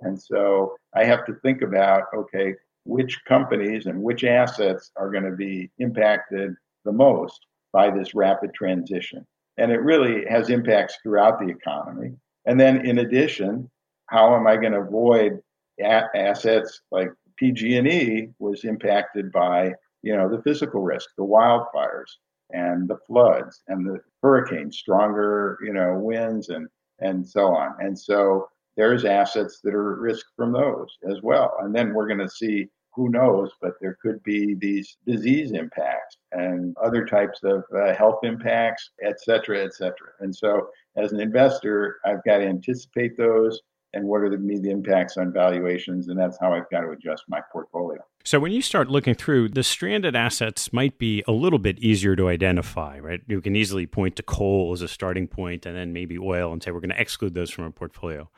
[0.00, 5.24] And so I have to think about okay, which companies and which assets are going
[5.24, 9.26] to be impacted the most by this rapid transition.
[9.56, 12.12] And it really has impacts throughout the economy.
[12.46, 13.70] And then in addition,
[14.06, 15.40] how am I going to avoid
[15.80, 22.10] a- assets like PG&E was impacted by, you know, the physical risk, the wildfires
[22.50, 26.68] and the floods and the hurricanes, stronger, you know, winds and
[27.00, 27.74] and so on.
[27.78, 31.56] And so there's assets that are at risk from those as well.
[31.60, 36.16] And then we're going to see who knows, but there could be these disease impacts
[36.32, 40.08] and other types of uh, health impacts, et cetera, et cetera.
[40.18, 43.60] And so, as an investor, I've got to anticipate those
[43.94, 47.22] and what are the, the impacts on valuations, and that's how I've got to adjust
[47.28, 48.00] my portfolio.
[48.24, 52.16] So, when you start looking through, the stranded assets might be a little bit easier
[52.16, 53.20] to identify, right?
[53.28, 56.60] You can easily point to coal as a starting point, and then maybe oil, and
[56.60, 58.28] say we're going to exclude those from our portfolio.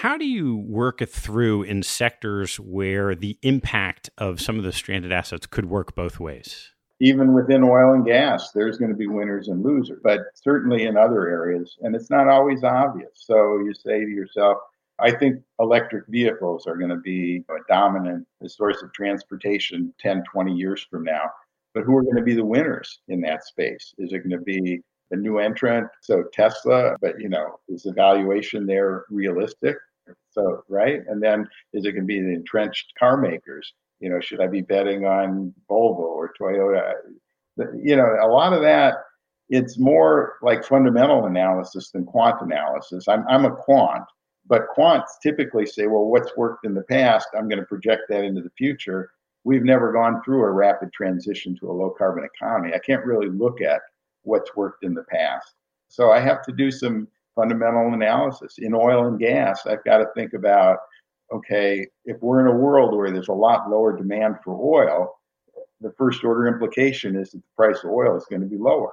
[0.00, 4.70] How do you work it through in sectors where the impact of some of the
[4.70, 6.74] stranded assets could work both ways?
[7.00, 10.98] Even within oil and gas, there's going to be winners and losers, but certainly in
[10.98, 13.08] other areas, and it's not always obvious.
[13.14, 14.58] So you say to yourself,
[14.98, 20.52] I think electric vehicles are going to be a dominant source of transportation 10, 20
[20.52, 21.30] years from now.
[21.72, 23.94] But who are going to be the winners in that space?
[23.96, 27.92] Is it going to be a new entrant, so Tesla, but you know, is the
[27.92, 29.76] valuation there realistic?
[30.30, 31.00] So, right?
[31.08, 33.72] And then is it going to be the entrenched car makers?
[34.00, 36.92] You know, should I be betting on Volvo or Toyota?
[37.82, 38.96] You know, a lot of that,
[39.48, 43.08] it's more like fundamental analysis than quant analysis.
[43.08, 44.04] I'm, I'm a quant,
[44.46, 47.28] but quants typically say, well, what's worked in the past?
[47.36, 49.10] I'm going to project that into the future.
[49.44, 52.74] We've never gone through a rapid transition to a low carbon economy.
[52.74, 53.80] I can't really look at
[54.22, 55.54] what's worked in the past.
[55.88, 58.56] So I have to do some fundamental analysis.
[58.58, 60.78] In oil and gas, I've got to think about
[61.32, 65.12] okay, if we're in a world where there's a lot lower demand for oil,
[65.80, 68.92] the first order implication is that the price of oil is going to be lower.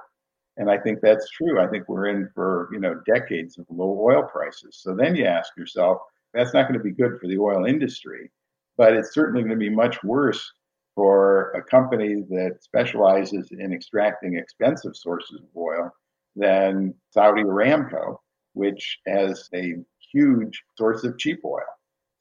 [0.56, 1.60] And I think that's true.
[1.60, 4.78] I think we're in for, you know, decades of low oil prices.
[4.82, 5.98] So then you ask yourself,
[6.32, 8.30] that's not going to be good for the oil industry,
[8.76, 10.52] but it's certainly going to be much worse
[10.94, 15.90] for a company that specializes in extracting expensive sources of oil
[16.36, 18.16] than Saudi Aramco,
[18.54, 19.74] which has a
[20.12, 21.60] huge source of cheap oil.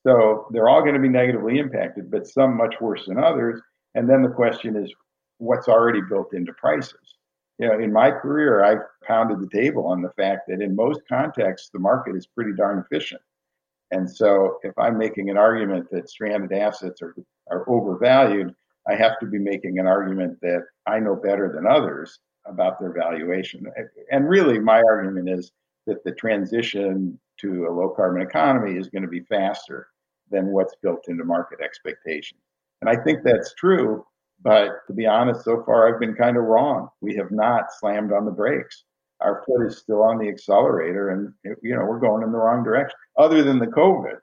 [0.05, 3.61] So they're all going to be negatively impacted, but some much worse than others.
[3.95, 4.93] And then the question is
[5.37, 7.17] what's already built into prices?
[7.59, 11.01] You know, in my career, I've pounded the table on the fact that in most
[11.07, 13.21] contexts, the market is pretty darn efficient.
[13.91, 17.15] And so if I'm making an argument that stranded assets are,
[17.51, 18.53] are overvalued,
[18.87, 22.91] I have to be making an argument that I know better than others about their
[22.91, 23.65] valuation.
[24.11, 25.51] And really, my argument is
[25.87, 29.87] that the transition to a low carbon economy is going to be faster
[30.29, 32.41] than what's built into market expectations.
[32.81, 34.05] And I think that's true.
[34.41, 36.89] But to be honest, so far I've been kind of wrong.
[37.01, 38.83] We have not slammed on the brakes.
[39.21, 42.61] Our foot is still on the accelerator, and you know we're going in the wrong
[42.61, 42.97] direction.
[43.17, 44.17] Other than the COVID,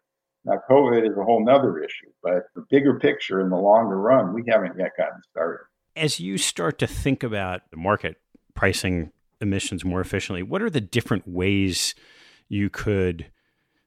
[0.45, 4.33] now, COVID is a whole nother issue, but the bigger picture in the longer run,
[4.33, 5.65] we haven't yet gotten started.
[5.97, 8.17] As you start to think about the market
[8.55, 11.95] pricing emissions more efficiently, what are the different ways
[12.49, 13.31] you could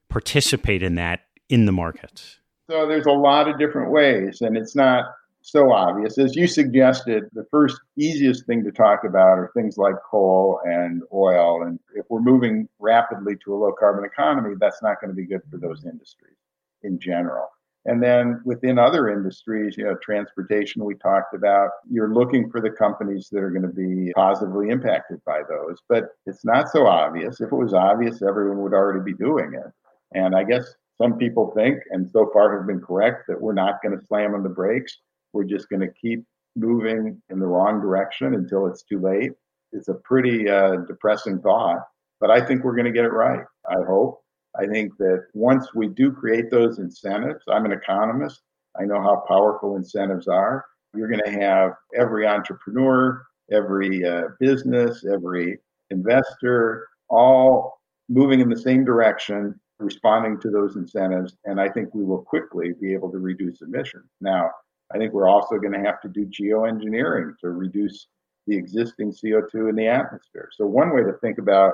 [0.08, 2.40] participate in that in the markets?
[2.70, 5.04] So there's a lot of different ways, and it's not
[5.42, 6.16] so obvious.
[6.16, 11.02] As you suggested, the first easiest thing to talk about are things like coal and
[11.12, 11.62] oil.
[11.62, 15.26] And if we're moving rapidly to a low carbon economy, that's not going to be
[15.26, 16.38] good for those industries
[16.82, 17.48] in general.
[17.86, 22.70] And then within other industries, you know, transportation, we talked about, you're looking for the
[22.70, 25.76] companies that are going to be positively impacted by those.
[25.88, 27.40] But it's not so obvious.
[27.40, 29.70] If it was obvious, everyone would already be doing it.
[30.14, 30.64] And I guess
[30.96, 34.34] some people think, and so far have been correct, that we're not going to slam
[34.34, 34.98] on the brakes.
[35.34, 36.24] We're just going to keep
[36.56, 39.32] moving in the wrong direction until it's too late.
[39.72, 41.80] It's a pretty uh, depressing thought,
[42.20, 43.44] but I think we're going to get it right.
[43.68, 44.23] I hope.
[44.56, 48.42] I think that once we do create those incentives, I'm an economist.
[48.78, 50.64] I know how powerful incentives are.
[50.94, 55.58] You're going to have every entrepreneur, every uh, business, every
[55.90, 61.36] investor, all moving in the same direction, responding to those incentives.
[61.44, 64.08] And I think we will quickly be able to reduce emissions.
[64.20, 64.50] Now,
[64.94, 68.06] I think we're also going to have to do geoengineering to reduce
[68.46, 70.50] the existing CO2 in the atmosphere.
[70.52, 71.72] So, one way to think about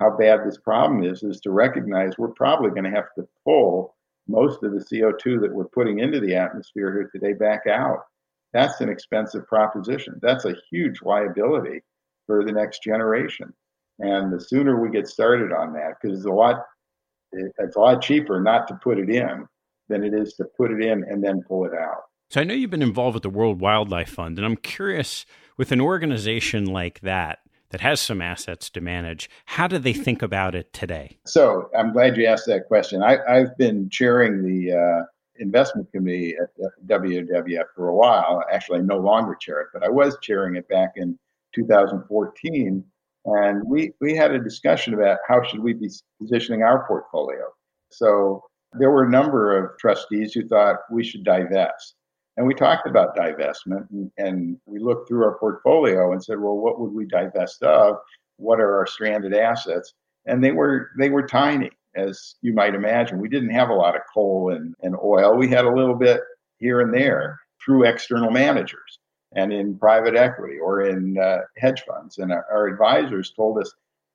[0.00, 3.94] how bad this problem is is to recognize we're probably going to have to pull
[4.26, 7.98] most of the CO2 that we're putting into the atmosphere here today back out.
[8.52, 10.18] That's an expensive proposition.
[10.22, 11.82] That's a huge liability
[12.26, 13.52] for the next generation.
[13.98, 16.64] And the sooner we get started on that, because it's a lot,
[17.32, 19.46] it's a lot cheaper not to put it in
[19.88, 22.04] than it is to put it in and then pull it out.
[22.30, 25.26] So I know you've been involved with the World Wildlife Fund, and I'm curious
[25.58, 27.40] with an organization like that,
[27.70, 29.30] that has some assets to manage.
[29.46, 31.18] How do they think about it today?
[31.26, 33.02] So I'm glad you asked that question.
[33.02, 35.04] I, have been chairing the uh,
[35.38, 36.50] investment committee at
[36.86, 38.42] WWF for a while.
[38.52, 41.18] Actually, I no longer chair it, but I was chairing it back in
[41.54, 42.84] 2014.
[43.26, 45.90] And we, we had a discussion about how should we be
[46.20, 47.44] positioning our portfolio.
[47.90, 51.94] So there were a number of trustees who thought we should divest.
[52.40, 56.56] And we talked about divestment and, and, we looked through our portfolio and said, well,
[56.56, 57.96] what would we divest of?
[58.38, 59.92] What are our stranded assets?
[60.24, 63.20] And they were they were tiny, as you might imagine.
[63.20, 65.36] We didn't have a lot of coal and, and oil.
[65.36, 66.22] We had a little bit
[66.56, 69.00] here and there through external managers
[69.36, 72.16] and in private equity or in uh, hedge funds.
[72.16, 73.70] And our, our advisors told us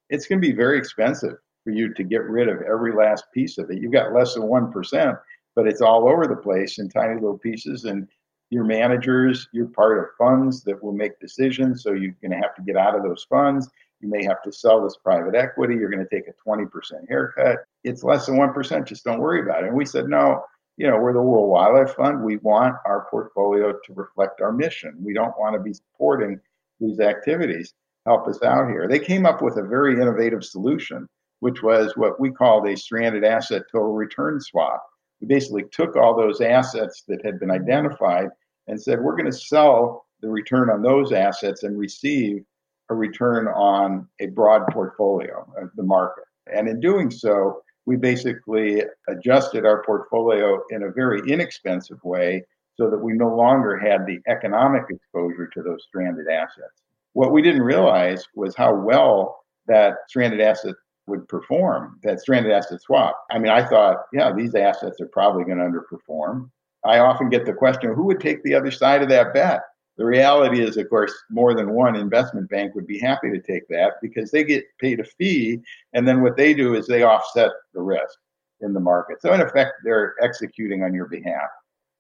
[0.10, 3.60] it's going to be very expensive for you to get rid of every last piece
[3.60, 3.80] of it.
[3.80, 5.20] You've got less than 1%
[5.56, 7.86] but it's all over the place in tiny little pieces.
[7.86, 8.08] And
[8.50, 11.82] your managers, you're part of funds that will make decisions.
[11.82, 13.70] So you're going to have to get out of those funds.
[14.02, 15.76] You may have to sell this private equity.
[15.76, 16.68] You're going to take a 20%
[17.08, 17.60] haircut.
[17.84, 18.86] It's less than 1%.
[18.86, 19.68] Just don't worry about it.
[19.68, 20.44] And we said, no,
[20.78, 22.24] you know, we're the World Wildlife Fund.
[22.24, 24.96] We want our portfolio to reflect our mission.
[25.02, 26.40] We don't want to be supporting
[26.80, 27.74] these activities.
[28.06, 28.88] Help us out here.
[28.88, 31.08] They came up with a very innovative solution,
[31.40, 34.86] which was what we called a stranded asset total return swap
[35.22, 38.28] we basically took all those assets that had been identified
[38.68, 42.44] and said, we're going to sell the return on those assets and receive
[42.90, 46.26] a return on a broad portfolio of the market.
[46.54, 52.44] And in doing so, we basically adjusted our portfolio in a very inexpensive way
[52.78, 56.82] so that we no longer had the economic exposure to those stranded assets.
[57.14, 60.76] What we didn't realize was how well that stranded asset
[61.08, 63.26] would perform that stranded asset swap.
[63.32, 66.50] I mean, I thought, yeah, these assets are probably going to underperform.
[66.84, 69.62] I often get the question, who would take the other side of that bet?
[69.98, 73.68] The reality is, of course, more than one investment bank would be happy to take
[73.70, 75.62] that because they get paid a fee.
[75.94, 78.18] And then what they do is they offset the risk
[78.62, 79.22] in the market.
[79.22, 81.50] So, in effect, they're executing on your behalf.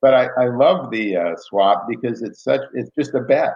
[0.01, 3.55] But I, I love the uh, swap because it's such, it's just a bet.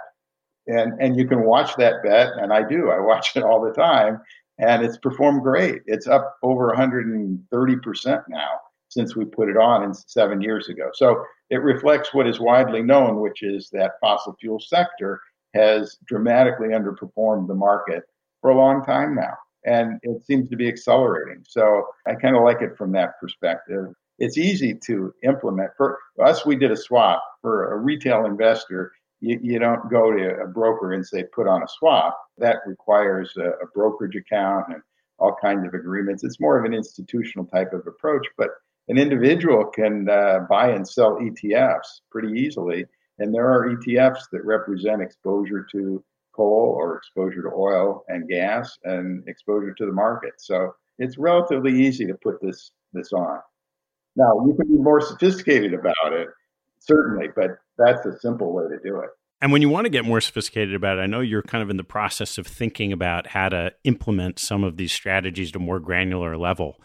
[0.67, 2.91] And, and you can watch that bet, and I do.
[2.91, 4.21] I watch it all the time
[4.59, 5.81] and it's performed great.
[5.85, 8.49] It's up over 130% now
[8.89, 10.89] since we put it on in seven years ago.
[10.93, 15.21] So it reflects what is widely known, which is that fossil fuel sector
[15.55, 18.03] has dramatically underperformed the market
[18.41, 19.33] for a long time now.
[19.65, 21.43] And it seems to be accelerating.
[21.47, 23.87] So I kind of like it from that perspective.
[24.17, 25.71] It's easy to implement.
[25.77, 28.91] For us, we did a swap for a retail investor
[29.21, 32.17] you, you don't go to a broker and say put on a swap.
[32.37, 34.81] That requires a, a brokerage account and
[35.17, 36.23] all kinds of agreements.
[36.23, 38.49] It's more of an institutional type of approach, but
[38.87, 42.85] an individual can uh, buy and sell ETFs pretty easily.
[43.19, 46.03] And there are ETFs that represent exposure to
[46.33, 50.33] coal or exposure to oil and gas and exposure to the market.
[50.37, 53.39] So it's relatively easy to put this this on.
[54.15, 56.29] Now you can be more sophisticated about it,
[56.79, 59.09] certainly, but that's a simple way to do it.
[59.41, 61.69] And when you want to get more sophisticated about it, I know you're kind of
[61.69, 65.61] in the process of thinking about how to implement some of these strategies to a
[65.61, 66.81] more granular level.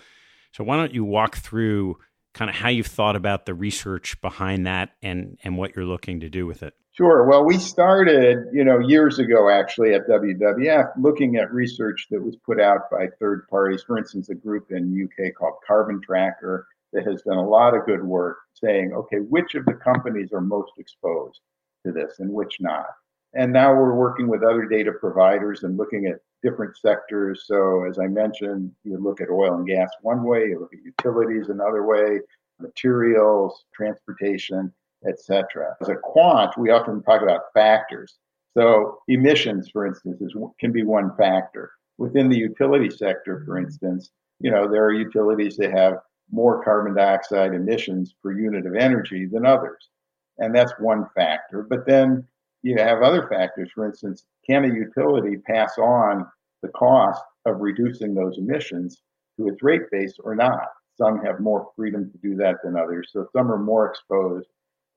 [0.53, 1.97] So why don't you walk through
[2.33, 6.21] kind of how you've thought about the research behind that and and what you're looking
[6.21, 6.75] to do with it.
[6.93, 7.27] Sure.
[7.27, 12.37] Well, we started, you know, years ago actually at WWF looking at research that was
[12.37, 13.83] put out by third parties.
[13.85, 17.85] For instance, a group in UK called Carbon Tracker that has done a lot of
[17.85, 21.41] good work saying, okay, which of the companies are most exposed
[21.85, 22.87] to this and which not.
[23.35, 27.45] And now we're working with other data providers and looking at different sectors.
[27.47, 30.85] So, as I mentioned, you look at oil and gas one way, you look at
[30.85, 32.21] utilities another way,
[32.61, 34.73] materials, transportation,
[35.07, 35.75] etc.
[35.81, 38.17] As a quant, we often talk about factors.
[38.57, 41.73] So, emissions, for instance, is, can be one factor.
[41.99, 45.95] Within the utility sector, for instance, you know there are utilities that have
[46.31, 49.91] more carbon dioxide emissions per unit of energy than others,
[50.39, 51.67] and that's one factor.
[51.69, 52.27] But then
[52.63, 53.71] you have other factors.
[53.75, 56.27] For instance, can a utility pass on
[56.63, 59.03] the cost of reducing those emissions
[59.39, 60.69] to its rate base or not?
[60.97, 63.11] Some have more freedom to do that than others.
[63.13, 64.47] So some are more exposed.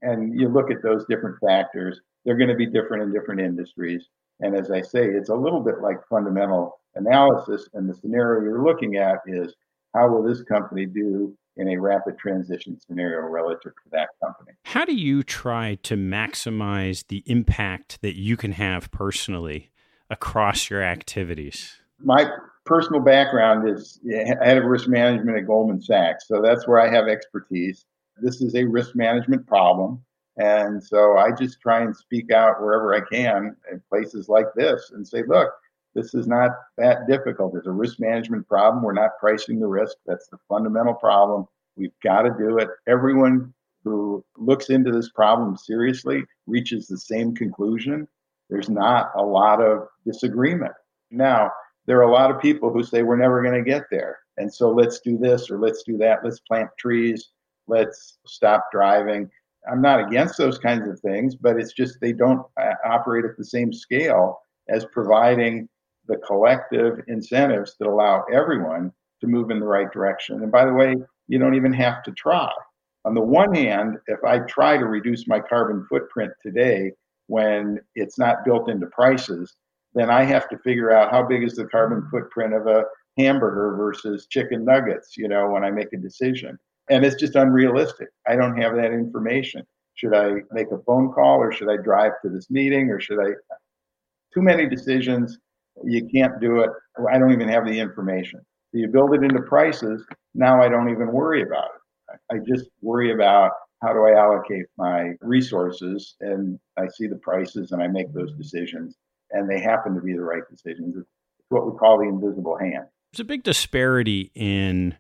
[0.02, 4.08] And you look at those different factors, they're going to be different in different industries.
[4.40, 7.68] And as I say, it's a little bit like fundamental analysis.
[7.74, 9.54] And the scenario you're looking at is
[9.94, 14.52] how will this company do in a rapid transition scenario relative to that company.
[14.64, 19.72] How do you try to maximize the impact that you can have personally
[20.10, 21.78] across your activities?
[22.00, 22.30] My
[22.66, 26.28] personal background is head of risk management at Goldman Sachs.
[26.28, 27.86] So that's where I have expertise.
[28.22, 30.04] This is a risk management problem.
[30.38, 34.92] And so I just try and speak out wherever I can in places like this
[34.94, 35.50] and say, look,
[35.98, 37.56] this is not that difficult.
[37.56, 38.84] It's a risk management problem.
[38.84, 39.98] We're not pricing the risk.
[40.06, 41.46] That's the fundamental problem.
[41.76, 42.70] We've got to do it.
[42.88, 43.52] Everyone
[43.84, 48.08] who looks into this problem seriously reaches the same conclusion.
[48.48, 50.74] There's not a lot of disagreement.
[51.10, 51.52] Now,
[51.88, 54.20] there are a lot of people who say we're never going to get there.
[54.38, 56.24] And so let's do this or let's do that.
[56.24, 57.30] Let's plant trees.
[57.68, 59.32] Let's stop driving.
[59.70, 63.36] I'm not against those kinds of things, but it's just they don't uh, operate at
[63.36, 64.40] the same scale
[64.70, 65.68] as providing
[66.08, 68.92] the collective incentives that allow everyone
[69.22, 70.44] to move in the right direction.
[70.44, 70.96] And by the way,
[71.28, 72.52] you don't even have to try.
[73.06, 76.92] On the one hand, if I try to reduce my carbon footprint today
[77.28, 79.56] when it's not built into prices,
[79.94, 82.84] then I have to figure out how big is the carbon footprint of a
[83.18, 86.58] hamburger versus chicken nuggets, you know, when I make a decision.
[86.90, 88.10] And it's just unrealistic.
[88.28, 89.66] I don't have that information.
[89.96, 93.20] Should I make a phone call or should I drive to this meeting or should
[93.20, 93.32] I?
[94.34, 95.40] Too many decisions
[95.84, 96.70] you can't do it.
[97.12, 98.42] I don't even have the information.
[98.72, 100.04] So you build it into prices.
[100.34, 102.20] Now I don't even worry about it.
[102.32, 103.52] I just worry about
[103.82, 108.34] how do I allocate my resources and I see the prices and I make those
[108.34, 108.96] decisions
[109.32, 110.96] and they happen to be the right decisions.
[110.98, 111.08] It's
[111.50, 112.86] what we call the invisible hand.
[113.12, 114.98] There's a big disparity in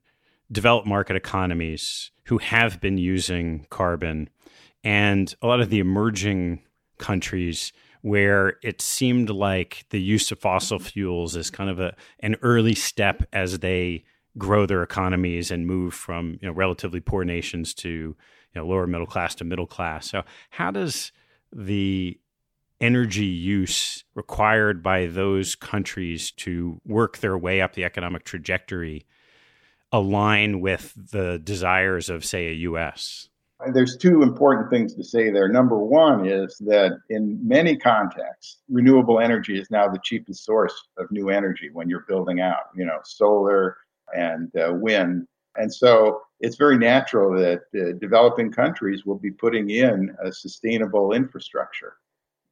[0.51, 4.29] developed market economies who have been using carbon
[4.83, 6.63] and a lot of the emerging
[6.97, 7.73] countries
[8.07, 12.73] where it seemed like the use of fossil fuels is kind of a an early
[12.73, 14.03] step as they
[14.37, 18.15] grow their economies and move from you know relatively poor nations to you
[18.55, 20.09] know lower middle class to middle class.
[20.09, 21.11] So how does
[21.53, 22.17] the
[22.79, 29.05] energy use required by those countries to work their way up the economic trajectory
[29.91, 33.27] align with the desires of say a US?
[33.65, 35.47] There's two important things to say there.
[35.47, 41.09] Number one is that in many contexts, renewable energy is now the cheapest source of
[41.09, 43.77] new energy when you're building out, you know, solar
[44.13, 45.27] and uh, wind.
[45.55, 51.13] And so it's very natural that uh, developing countries will be putting in a sustainable
[51.13, 51.95] infrastructure.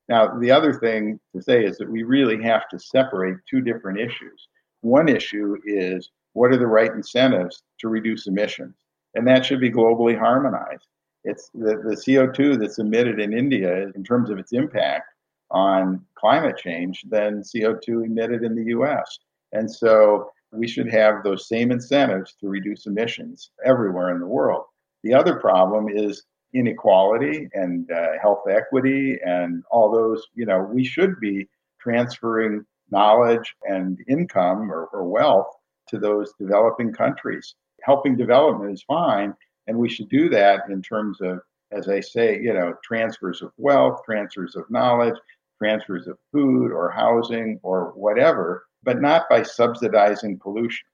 [0.09, 3.99] Now, the other thing to say is that we really have to separate two different
[3.99, 4.47] issues.
[4.81, 8.73] One issue is what are the right incentives to reduce emissions?
[9.13, 10.87] And that should be globally harmonized
[11.25, 15.11] it's the, the CO2 that's emitted in India in terms of its impact
[15.51, 19.19] on climate change than CO2 emitted in the US.
[19.51, 24.65] And so we should have those same incentives to reduce emissions everywhere in the world.
[25.03, 26.23] The other problem is
[26.53, 31.47] inequality and uh, health equity and all those, you know, we should be
[31.81, 35.51] transferring knowledge and income or, or wealth
[35.89, 37.55] to those developing countries.
[37.81, 39.33] Helping development is fine,
[39.67, 41.39] and we should do that in terms of,
[41.71, 45.15] as I say, you know, transfers of wealth, transfers of knowledge,
[45.57, 50.87] transfers of food or housing or whatever, but not by subsidizing pollution.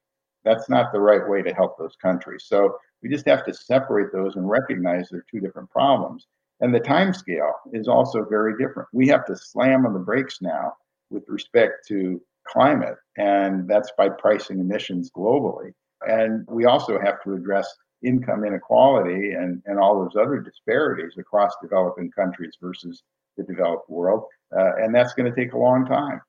[0.43, 2.45] That's not the right way to help those countries.
[2.47, 6.28] So we just have to separate those and recognize they're two different problems.
[6.61, 8.88] And the time scale is also very different.
[8.93, 10.74] We have to slam on the brakes now
[11.09, 15.74] with respect to climate, and that's by pricing emissions globally.
[16.07, 21.52] And we also have to address income inequality and, and all those other disparities across
[21.62, 23.04] developing countries versus
[23.38, 24.24] the developed world.
[24.56, 26.22] Uh, and that's going to take a long time.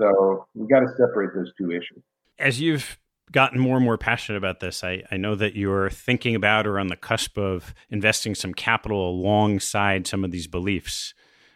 [0.00, 2.02] So we got to separate those two issues.
[2.38, 2.98] As you've
[3.30, 6.78] gotten more and more passionate about this, I, I know that you're thinking about or
[6.78, 11.14] on the cusp of investing some capital alongside some of these beliefs.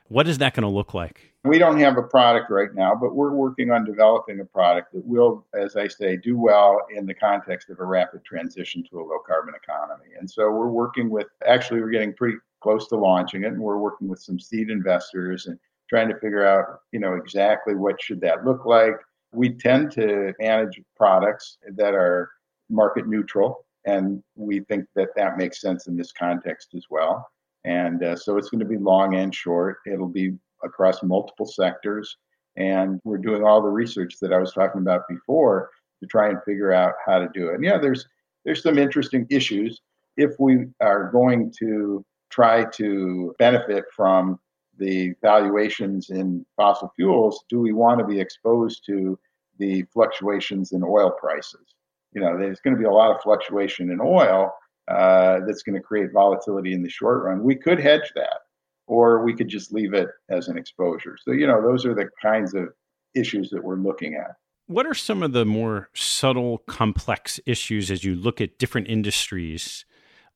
[0.08, 1.33] What is that going to look like?
[1.44, 5.04] We don't have a product right now, but we're working on developing a product that
[5.04, 9.04] will, as I say, do well in the context of a rapid transition to a
[9.04, 10.12] low carbon economy.
[10.18, 13.76] And so we're working with, actually, we're getting pretty close to launching it, and we're
[13.76, 15.58] working with some seed investors and
[15.90, 18.94] trying to figure out, you know, exactly what should that look like.
[19.32, 22.30] We tend to manage products that are
[22.70, 27.28] market neutral, and we think that that makes sense in this context as well.
[27.64, 29.78] And uh, so it's going to be long and short.
[29.86, 30.32] It'll be
[30.64, 32.16] across multiple sectors.
[32.56, 36.38] And we're doing all the research that I was talking about before to try and
[36.44, 37.54] figure out how to do it.
[37.54, 38.06] And yeah, there's
[38.44, 39.80] there's some interesting issues
[40.16, 44.38] if we are going to try to benefit from
[44.78, 47.44] the valuations in fossil fuels.
[47.48, 49.18] Do we want to be exposed to
[49.58, 51.74] the fluctuations in oil prices?
[52.12, 54.52] You know, there's going to be a lot of fluctuation in oil
[54.88, 57.42] uh, that's going to create volatility in the short run.
[57.42, 58.40] We could hedge that
[58.86, 61.16] or we could just leave it as an exposure.
[61.24, 62.68] So, you know, those are the kinds of
[63.14, 64.36] issues that we're looking at.
[64.66, 69.84] What are some of the more subtle, complex issues as you look at different industries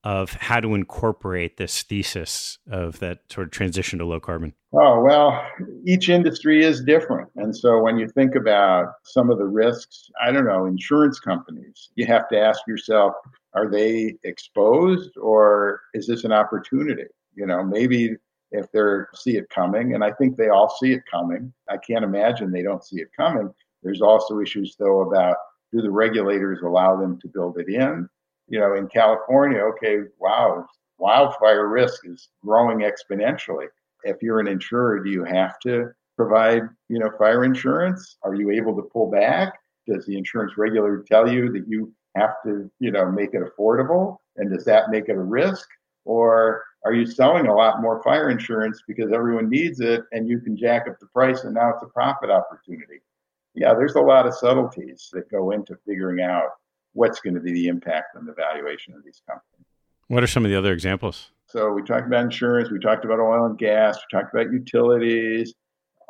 [0.03, 4.53] of how to incorporate this thesis of that sort of transition to low carbon?
[4.71, 5.45] Oh, well,
[5.85, 7.29] each industry is different.
[7.35, 11.89] And so when you think about some of the risks, I don't know, insurance companies,
[11.95, 13.13] you have to ask yourself,
[13.55, 17.07] are they exposed or is this an opportunity?
[17.35, 18.15] You know, maybe
[18.51, 18.79] if they
[19.15, 21.53] see it coming, and I think they all see it coming.
[21.69, 23.53] I can't imagine they don't see it coming.
[23.83, 25.37] There's also issues though about
[25.71, 28.09] do the regulators allow them to build it in?
[28.47, 30.65] You know, in California, okay, wow,
[30.97, 33.67] wildfire risk is growing exponentially.
[34.03, 38.17] If you're an insurer, do you have to provide, you know, fire insurance?
[38.23, 39.53] Are you able to pull back?
[39.87, 44.17] Does the insurance regulator tell you that you have to, you know, make it affordable?
[44.37, 45.67] And does that make it a risk?
[46.09, 50.39] Or are you selling a lot more fire insurance because everyone needs it and you
[50.39, 53.01] can jack up the price and now it's a profit opportunity?
[53.53, 56.49] Yeah, there's a lot of subtleties that go into figuring out
[56.93, 59.67] what's going to be the impact on the valuation of these companies.
[60.07, 61.29] What are some of the other examples?
[61.45, 65.53] So we talked about insurance, we talked about oil and gas, we talked about utilities,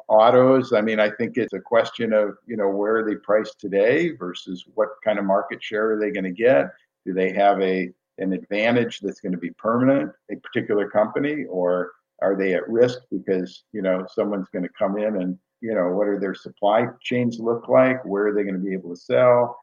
[0.07, 0.71] autos.
[0.71, 4.11] I mean, I think it's a question of, you know, where are they priced today
[4.15, 6.67] versus what kind of market share are they going to get?
[7.05, 11.91] Do they have a an advantage that's going to be permanent, a particular company, or
[12.21, 15.89] are they at risk because you know someone's going to come in and you know
[15.89, 18.03] what are their supply chains look like?
[18.05, 19.57] Where are they going to be able to sell?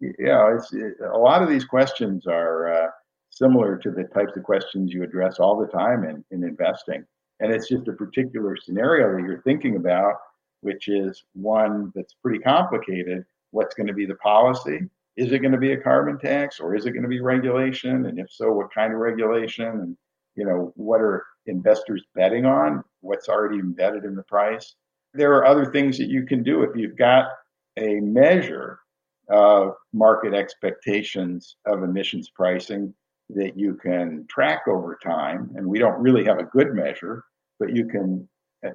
[0.00, 2.88] Yeah, it's it, a lot of these questions are uh,
[3.30, 7.04] similar to the types of questions you address all the time in, in investing,
[7.40, 10.14] and it's just a particular scenario that you're thinking about,
[10.60, 13.24] which is one that's pretty complicated.
[13.52, 14.88] What's going to be the policy?
[15.16, 18.06] Is it going to be a carbon tax or is it going to be regulation?
[18.06, 19.66] And if so, what kind of regulation?
[19.66, 19.96] And
[20.34, 22.82] you know, what are investors betting on?
[23.00, 24.74] What's already embedded in the price?
[25.14, 27.26] There are other things that you can do if you've got
[27.76, 28.78] a measure
[29.28, 32.94] of market expectations of emissions pricing
[33.30, 35.50] that you can track over time.
[35.54, 37.24] And we don't really have a good measure,
[37.58, 38.28] but you can,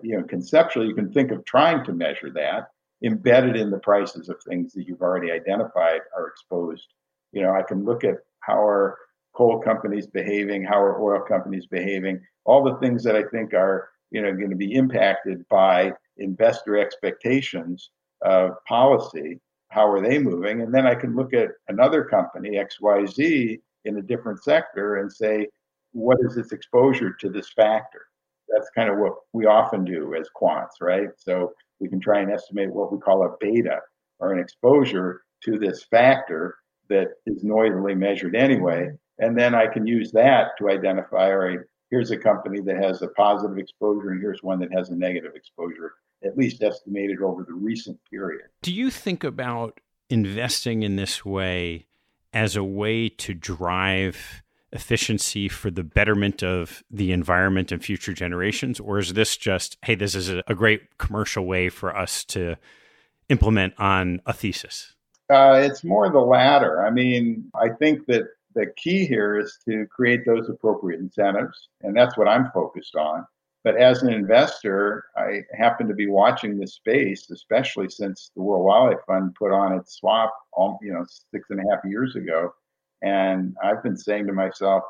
[0.03, 2.67] you know, conceptually, you can think of trying to measure that
[3.03, 6.87] embedded in the prices of things that you've already identified are exposed.
[7.31, 8.97] You know, I can look at how are
[9.35, 13.89] coal companies behaving, how are oil companies behaving, all the things that I think are,
[14.09, 17.91] you know, going to be impacted by investor expectations
[18.23, 19.39] of policy.
[19.69, 20.61] How are they moving?
[20.61, 25.47] And then I can look at another company, XYZ, in a different sector and say,
[25.91, 28.01] what is its exposure to this factor?
[28.49, 31.09] That's kind of what we often do as quants, right?
[31.17, 33.79] So we can try and estimate what we call a beta
[34.19, 36.55] or an exposure to this factor
[36.89, 38.89] that is noisily measured anyway.
[39.19, 41.59] And then I can use that to identify, all right,
[41.89, 45.33] here's a company that has a positive exposure and here's one that has a negative
[45.35, 48.45] exposure, at least estimated over the recent period.
[48.61, 51.87] Do you think about investing in this way
[52.33, 58.79] as a way to drive efficiency for the betterment of the environment and future generations?
[58.79, 62.55] Or is this just, hey, this is a, great commercial way for us to
[63.29, 64.93] implement on a thesis?
[65.29, 66.85] Uh, it's more the latter.
[66.85, 68.23] I mean, I think that
[68.55, 73.25] the key here is to create those appropriate incentives, and that's what I'm focused on.
[73.63, 78.65] But as an investor, I happen to be watching this space, especially since the World
[78.65, 80.33] Wildlife Fund put on its swap,
[80.81, 82.53] you know, six and a half years ago
[83.01, 84.83] And I've been saying to myself,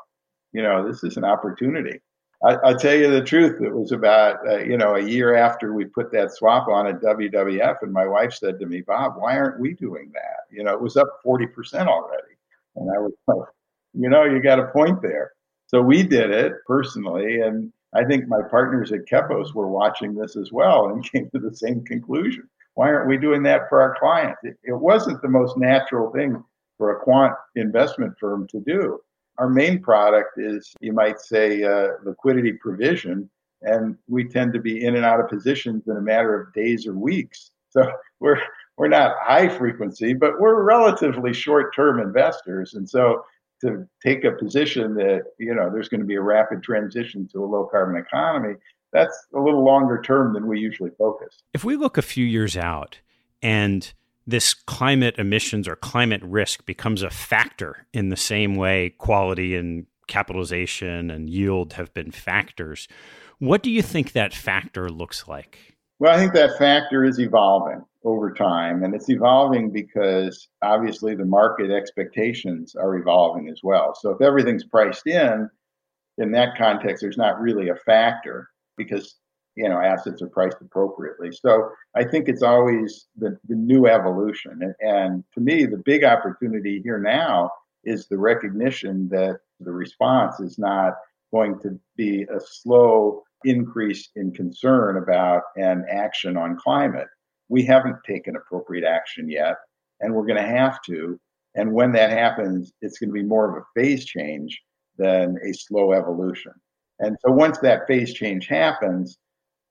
[0.52, 2.00] you know, this is an opportunity.
[2.44, 3.60] I, will tell you the truth.
[3.60, 7.00] It was about, uh, you know, a year after we put that swap on at
[7.00, 10.44] WWF, and my wife said to me, Bob, why aren't we doing that?
[10.50, 12.34] You know, it was up 40% already.
[12.76, 13.48] And I was like,
[13.94, 15.32] you know, you got a point there.
[15.66, 17.40] So we did it personally.
[17.40, 21.40] And I think my partners at Kepos were watching this as well and came to
[21.40, 22.48] the same conclusion.
[22.74, 24.38] Why aren't we doing that for our clients?
[24.44, 26.44] It, it wasn't the most natural thing
[26.78, 29.00] for a quant investment firm to do.
[29.36, 33.28] Our main product is, you might say, uh, liquidity provision,
[33.62, 36.86] and we tend to be in and out of positions in a matter of days
[36.86, 37.50] or weeks.
[37.70, 38.40] So we're
[38.76, 43.24] we're not high frequency, but we're relatively short term investors, and so
[43.60, 47.44] to take a position that you know there's going to be a rapid transition to
[47.44, 48.54] a low carbon economy
[48.92, 52.56] that's a little longer term than we usually focus if we look a few years
[52.56, 53.00] out
[53.42, 53.92] and
[54.28, 59.86] this climate emissions or climate risk becomes a factor in the same way quality and
[60.06, 62.88] capitalization and yield have been factors
[63.38, 67.84] what do you think that factor looks like well, I think that factor is evolving
[68.04, 73.94] over time, and it's evolving because obviously the market expectations are evolving as well.
[73.94, 75.50] So if everything's priced in,
[76.16, 79.16] in that context, there's not really a factor because
[79.58, 81.30] you know assets are priced appropriately.
[81.32, 86.04] So I think it's always the, the new evolution, and, and to me, the big
[86.04, 87.50] opportunity here now
[87.84, 90.94] is the recognition that the response is not
[91.32, 97.08] going to be a slow increase in concern about and action on climate.
[97.48, 99.56] We haven't taken appropriate action yet,
[100.00, 101.18] and we're going to have to.
[101.54, 104.60] And when that happens, it's going to be more of a phase change
[104.96, 106.52] than a slow evolution.
[107.00, 109.18] And so once that phase change happens,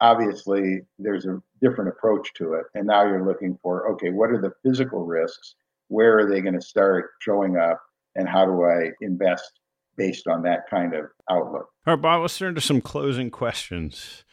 [0.01, 2.65] obviously there's a different approach to it.
[2.73, 5.55] And now you're looking for okay, what are the physical risks?
[5.89, 7.81] Where are they going to start showing up?
[8.15, 9.59] And how do I invest
[9.97, 11.69] based on that kind of outlook.
[11.85, 14.23] All right, Bob, let's turn to some closing questions.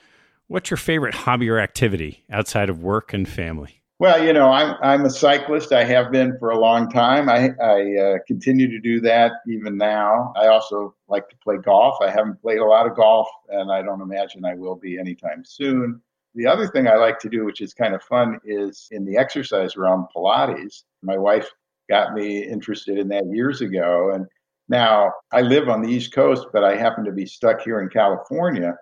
[0.47, 3.83] What's your favorite hobby or activity outside of work and family?
[4.01, 5.72] Well, you know, I'm I'm a cyclist.
[5.72, 7.28] I have been for a long time.
[7.28, 10.32] I I uh, continue to do that even now.
[10.36, 11.97] I also like to play golf.
[12.03, 15.45] I haven't played a lot of golf, and I don't imagine I will be anytime
[15.45, 16.01] soon.
[16.34, 19.16] The other thing I like to do, which is kind of fun, is in the
[19.16, 20.82] exercise realm, Pilates.
[21.03, 21.49] My wife
[21.88, 24.26] got me interested in that years ago, and
[24.68, 27.90] now, I live on the East Coast, but I happen to be stuck here in
[27.90, 28.74] California.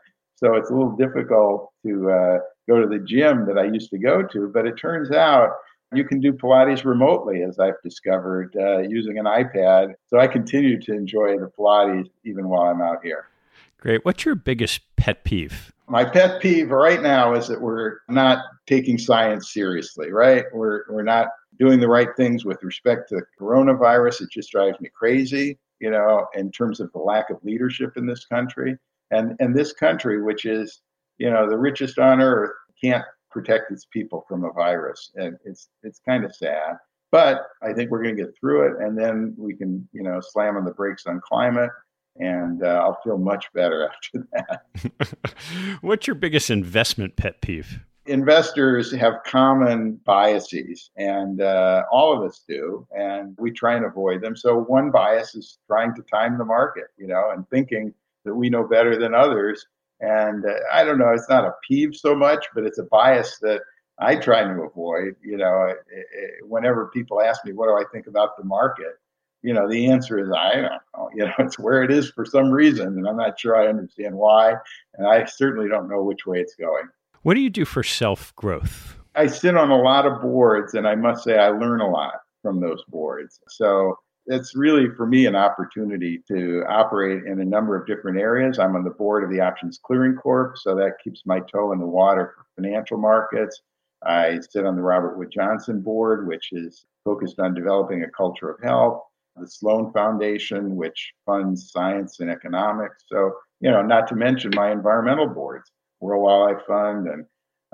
[0.42, 2.38] So it's a little difficult to uh,
[2.68, 4.50] go to the gym that I used to go to.
[4.52, 5.50] But it turns out
[5.94, 9.94] you can do Pilates remotely, as I've discovered, uh, using an iPad.
[10.08, 13.26] So I continue to enjoy the Pilates even while I'm out here.
[13.78, 14.04] Great.
[14.04, 15.72] What's your biggest pet peeve?
[15.86, 20.44] My pet peeve right now is that we're not taking science seriously, right?
[20.52, 21.28] We're, we're not
[21.58, 24.22] doing the right things with respect to coronavirus.
[24.22, 28.06] It just drives me crazy you know, in terms of the lack of leadership in
[28.06, 28.78] this country.
[29.12, 30.80] And and this country, which is,
[31.18, 32.50] you know, the richest on earth,
[32.82, 35.10] can't protect its people from a virus.
[35.14, 36.76] And it's it's kind of sad.
[37.10, 40.20] But I think we're going to get through it, and then we can, you know,
[40.20, 41.70] slam on the brakes on climate,
[42.16, 45.18] and uh, I'll feel much better after that.
[45.82, 47.80] What's your biggest investment pet peeve?
[48.06, 54.20] investors have common biases, and uh, all of us do, and we try and avoid
[54.20, 54.36] them.
[54.36, 57.94] So one bias is trying to time the market, you know, and thinking
[58.24, 59.66] that we know better than others.
[60.00, 63.38] And uh, I don't know, it's not a peeve so much, but it's a bias
[63.42, 63.60] that
[63.98, 65.14] I try to avoid.
[65.22, 68.98] You know, it, it, whenever people ask me, what do I think about the market?
[69.42, 70.78] You know, the answer is I don't know.
[71.14, 74.14] You know, it's where it is for some reason, and I'm not sure I understand
[74.14, 74.54] why,
[74.94, 76.84] and I certainly don't know which way it's going.
[77.20, 78.96] What do you do for self growth?
[79.14, 82.14] I sit on a lot of boards, and I must say I learn a lot
[82.40, 83.40] from those boards.
[83.48, 88.58] So it's really for me an opportunity to operate in a number of different areas.
[88.58, 91.80] I'm on the board of the Options Clearing Corp, so that keeps my toe in
[91.80, 93.60] the water for financial markets.
[94.04, 98.50] I sit on the Robert Wood Johnson board, which is focused on developing a culture
[98.50, 99.02] of health.
[99.36, 103.04] The Sloan Foundation, which funds science and economics.
[103.06, 105.70] So, you know, not to mention my environmental boards.
[106.02, 107.24] World Wildlife Fund, and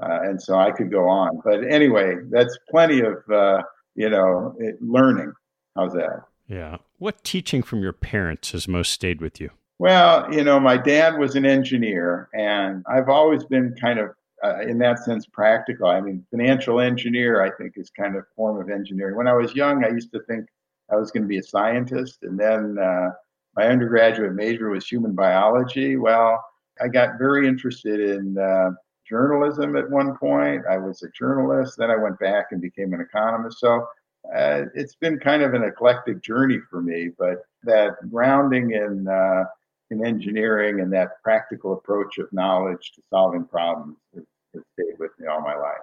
[0.00, 1.40] uh, and so I could go on.
[1.42, 3.62] But anyway, that's plenty of uh,
[3.96, 5.32] you know learning.
[5.74, 6.20] How's that?
[6.48, 6.78] Yeah.
[6.98, 9.50] What teaching from your parents has most stayed with you?
[9.78, 14.10] Well, you know, my dad was an engineer, and I've always been kind of,
[14.42, 15.86] uh, in that sense, practical.
[15.86, 19.14] I mean, financial engineer, I think, is kind of form of engineering.
[19.14, 20.46] When I was young, I used to think
[20.90, 23.10] I was going to be a scientist, and then uh,
[23.54, 25.96] my undergraduate major was human biology.
[25.96, 26.42] Well,
[26.80, 28.70] I got very interested in uh,
[29.08, 30.62] journalism at one point.
[30.68, 31.76] I was a journalist.
[31.78, 33.60] Then I went back and became an economist.
[33.60, 33.86] So
[34.34, 39.44] uh, it's been kind of an eclectic journey for me, but that grounding in uh,
[39.90, 44.24] in engineering and that practical approach of knowledge to solving problems has,
[44.54, 45.80] has stayed with me all my life.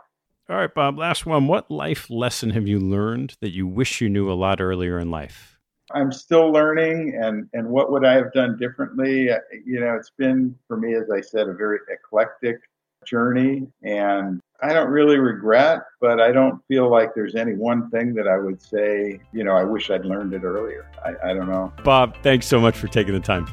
[0.47, 1.47] All right, Bob, last one.
[1.47, 5.09] What life lesson have you learned that you wish you knew a lot earlier in
[5.09, 5.57] life?
[5.91, 9.31] I'm still learning, and, and what would I have done differently?
[9.31, 12.59] Uh, you know, it's been, for me, as I said, a very eclectic
[13.05, 18.13] journey, and I don't really regret, but I don't feel like there's any one thing
[18.15, 20.89] that I would say, you know, I wish I'd learned it earlier.
[21.03, 21.73] I, I don't know.
[21.83, 23.47] Bob, thanks so much for taking the time.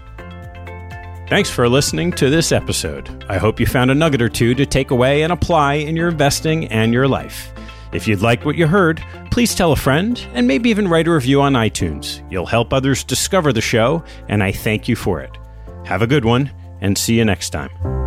[1.29, 3.25] Thanks for listening to this episode.
[3.29, 6.09] I hope you found a nugget or two to take away and apply in your
[6.09, 7.53] investing and your life.
[7.93, 11.13] If you'd like what you heard, please tell a friend and maybe even write a
[11.13, 12.23] review on iTunes.
[12.31, 15.37] You'll help others discover the show, and I thank you for it.
[15.85, 16.51] Have a good one,
[16.81, 18.02] and see you next time.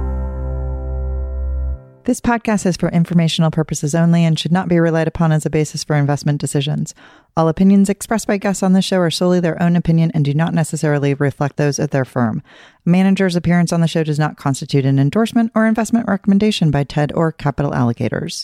[2.06, 5.50] This podcast is for informational purposes only and should not be relied upon as a
[5.50, 6.94] basis for investment decisions.
[7.36, 10.36] All opinions expressed by guests on this show are solely their own opinion and do
[10.36, 12.44] not necessarily reflect those of their firm.
[12.86, 16.84] A manager's appearance on the show does not constitute an endorsement or investment recommendation by
[16.84, 18.44] TED or capital allocators.